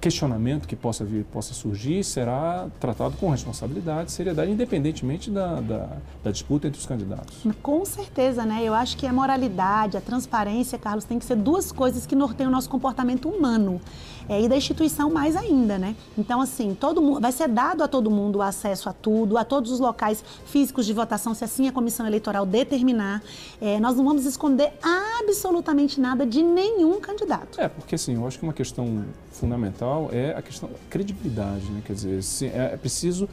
questionamento 0.07 0.67
que 0.67 0.75
possa 0.75 1.03
vir, 1.03 1.25
possa 1.25 1.53
surgir 1.53 2.01
será 2.01 2.67
tratado 2.79 3.17
com 3.17 3.29
responsabilidade, 3.29 4.11
seriedade, 4.11 4.49
independentemente 4.49 5.29
da, 5.29 5.59
da, 5.59 5.89
da, 6.23 6.31
disputa 6.31 6.67
entre 6.67 6.79
os 6.79 6.85
candidatos. 6.85 7.43
Com 7.61 7.83
certeza, 7.83 8.45
né? 8.45 8.63
Eu 8.63 8.73
acho 8.73 8.95
que 8.95 9.05
a 9.05 9.11
moralidade, 9.11 9.97
a 9.97 10.01
transparência, 10.01 10.77
Carlos, 10.77 11.03
tem 11.03 11.19
que 11.19 11.25
ser 11.25 11.35
duas 11.35 11.73
coisas 11.73 12.05
que 12.05 12.15
norteiam 12.15 12.47
o 12.49 12.51
nosso 12.51 12.69
comportamento 12.69 13.27
humano 13.27 13.81
é, 14.29 14.41
e 14.41 14.47
da 14.47 14.57
instituição 14.57 15.09
mais 15.09 15.35
ainda, 15.35 15.77
né? 15.77 15.95
Então, 16.17 16.41
assim, 16.41 16.75
todo 16.79 17.01
mundo, 17.01 17.21
vai 17.21 17.31
ser 17.31 17.47
dado 17.47 17.83
a 17.83 17.87
todo 17.87 18.09
mundo 18.09 18.37
o 18.37 18.41
acesso 18.41 18.89
a 18.89 18.93
tudo, 18.93 19.37
a 19.37 19.43
todos 19.43 19.71
os 19.71 19.79
locais 19.79 20.23
físicos 20.45 20.85
de 20.85 20.93
votação, 20.93 21.33
se 21.33 21.43
assim 21.43 21.67
a 21.67 21.71
comissão 21.71 22.05
eleitoral 22.05 22.45
determinar. 22.45 23.21
É, 23.61 23.79
nós 23.79 23.95
não 23.95 24.03
vamos 24.03 24.25
esconder 24.25 24.73
absolutamente 25.19 25.99
nada 25.99 26.25
de 26.25 26.43
nenhum 26.43 26.99
candidato. 26.99 27.59
É, 27.59 27.67
porque 27.67 27.95
assim, 27.95 28.15
eu 28.15 28.27
acho 28.27 28.37
que 28.39 28.43
uma 28.43 28.53
questão 28.53 29.05
fundamental 29.31 30.09
é 30.11 30.35
a 30.35 30.41
questão 30.41 30.69
da 30.69 30.77
credibilidade, 30.89 31.69
né? 31.71 31.81
Quer 31.85 31.93
dizer, 31.93 32.23
se 32.23 32.47
é, 32.47 32.71
é 32.73 32.77
preciso, 32.77 33.29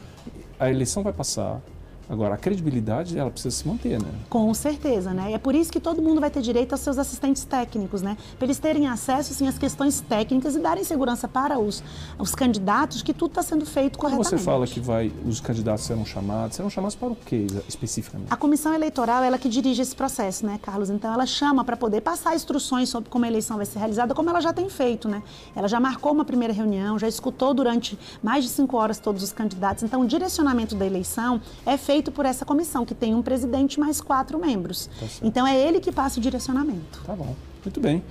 a 0.59 0.69
eleição 0.69 1.03
vai 1.03 1.13
passar, 1.13 1.61
Agora, 2.09 2.35
a 2.35 2.37
credibilidade, 2.37 3.17
ela 3.17 3.31
precisa 3.31 3.55
se 3.55 3.67
manter, 3.67 4.01
né? 4.01 4.09
Com 4.29 4.53
certeza, 4.53 5.11
né? 5.11 5.33
É 5.33 5.37
por 5.37 5.55
isso 5.55 5.71
que 5.71 5.79
todo 5.79 6.01
mundo 6.01 6.21
vai 6.21 6.29
ter 6.29 6.41
direito 6.41 6.73
aos 6.73 6.81
seus 6.81 6.97
assistentes 6.97 7.43
técnicos, 7.45 8.01
né? 8.01 8.15
Para 8.37 8.45
eles 8.45 8.59
terem 8.59 8.87
acesso, 8.87 9.33
sim, 9.33 9.47
às 9.47 9.57
questões 9.57 10.01
técnicas 10.01 10.55
e 10.55 10.59
darem 10.59 10.83
segurança 10.83 11.27
para 11.27 11.57
os, 11.57 11.83
os 12.19 12.35
candidatos 12.35 13.01
que 13.01 13.13
tudo 13.13 13.31
está 13.31 13.41
sendo 13.41 13.65
feito 13.65 13.97
Quando 13.97 14.13
corretamente. 14.13 14.41
você 14.41 14.45
fala 14.45 14.67
que 14.67 14.79
vai, 14.79 15.11
os 15.25 15.39
candidatos 15.39 15.83
serão 15.85 16.05
chamados, 16.05 16.55
serão 16.55 16.69
chamados 16.69 16.95
para 16.95 17.09
o 17.09 17.15
quê 17.15 17.47
especificamente? 17.67 18.31
A 18.31 18.37
comissão 18.37 18.73
eleitoral 18.73 19.23
ela 19.23 19.37
que 19.37 19.49
dirige 19.49 19.81
esse 19.81 19.95
processo, 19.95 20.45
né, 20.45 20.59
Carlos? 20.61 20.89
Então 20.89 21.11
ela 21.11 21.25
chama 21.25 21.63
para 21.63 21.75
poder 21.75 22.01
passar 22.01 22.35
instruções 22.35 22.89
sobre 22.89 23.09
como 23.09 23.25
a 23.25 23.27
eleição 23.27 23.57
vai 23.57 23.65
ser 23.65 23.79
realizada, 23.79 24.13
como 24.13 24.29
ela 24.29 24.41
já 24.41 24.53
tem 24.53 24.69
feito, 24.69 25.07
né? 25.07 25.23
Ela 25.55 25.67
já 25.67 25.79
marcou 25.79 26.11
uma 26.11 26.25
primeira 26.25 26.53
reunião, 26.53 26.99
já 26.99 27.07
escutou 27.07 27.53
durante 27.53 27.97
mais 28.21 28.43
de 28.43 28.49
cinco 28.51 28.77
horas 28.77 28.99
todos 28.99 29.23
os 29.23 29.31
candidatos. 29.31 29.83
Então 29.83 30.01
o 30.01 30.05
direcionamento 30.05 30.75
da 30.75 30.85
eleição 30.85 31.41
é 31.65 31.77
feito 31.77 31.94
por 32.11 32.25
essa 32.25 32.45
comissão, 32.45 32.85
que 32.85 32.93
tem 32.93 33.13
um 33.15 33.21
presidente 33.21 33.79
mais 33.79 34.01
quatro 34.01 34.39
membros. 34.39 34.89
Tá 34.99 35.05
então 35.21 35.45
é 35.47 35.57
ele 35.57 35.79
que 35.79 35.91
passa 35.91 36.19
o 36.19 36.21
direcionamento. 36.21 37.01
Tá 37.05 37.13
bom, 37.13 37.35
muito 37.63 37.79
bem. 37.79 38.03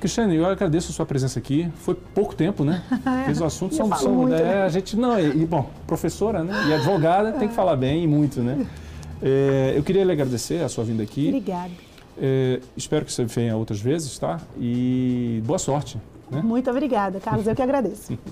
Cristiane, 0.00 0.36
eu 0.36 0.46
agradeço 0.46 0.92
a 0.92 0.94
sua 0.94 1.04
presença 1.04 1.38
aqui. 1.38 1.68
Foi 1.76 1.94
pouco 1.94 2.34
tempo, 2.34 2.64
né? 2.64 2.82
Fez 3.26 3.40
o 3.40 3.44
assunto, 3.44 3.74
são, 3.74 3.92
são 3.96 4.12
muito, 4.12 4.34
é, 4.34 4.42
né? 4.42 4.62
a 4.62 4.68
gente 4.68 4.96
não, 4.96 5.18
e, 5.18 5.42
e, 5.42 5.46
bom, 5.46 5.68
professora, 5.86 6.44
né? 6.44 6.54
E 6.68 6.74
advogada 6.74 7.32
tem 7.32 7.48
que 7.48 7.54
falar 7.54 7.76
bem 7.76 8.04
e 8.04 8.06
muito, 8.06 8.40
né? 8.40 8.66
É, 9.20 9.72
eu 9.76 9.82
queria 9.82 10.04
lhe 10.04 10.12
agradecer 10.12 10.62
a 10.62 10.68
sua 10.68 10.84
vinda 10.84 11.02
aqui. 11.02 11.28
Obrigada. 11.28 11.70
É, 12.16 12.60
espero 12.76 13.04
que 13.04 13.12
você 13.12 13.24
venha 13.24 13.56
outras 13.56 13.80
vezes, 13.80 14.16
tá? 14.18 14.40
E 14.56 15.42
boa 15.44 15.58
sorte. 15.58 15.98
Né? 16.30 16.42
Muito 16.42 16.70
obrigada, 16.70 17.18
Carlos. 17.18 17.46
Eu 17.46 17.54
que 17.54 17.62
agradeço. 17.62 18.16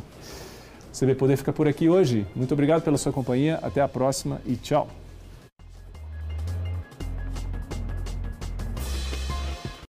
CB 0.99 1.15
Poder 1.15 1.37
fica 1.37 1.53
por 1.53 1.69
aqui 1.69 1.89
hoje. 1.89 2.27
Muito 2.35 2.55
obrigado 2.55 2.83
pela 2.83 2.97
sua 2.97 3.13
companhia. 3.13 3.59
Até 3.63 3.83
a 3.83 3.89
próxima 3.89 4.41
e 4.47 4.57
tchau. 4.57 4.89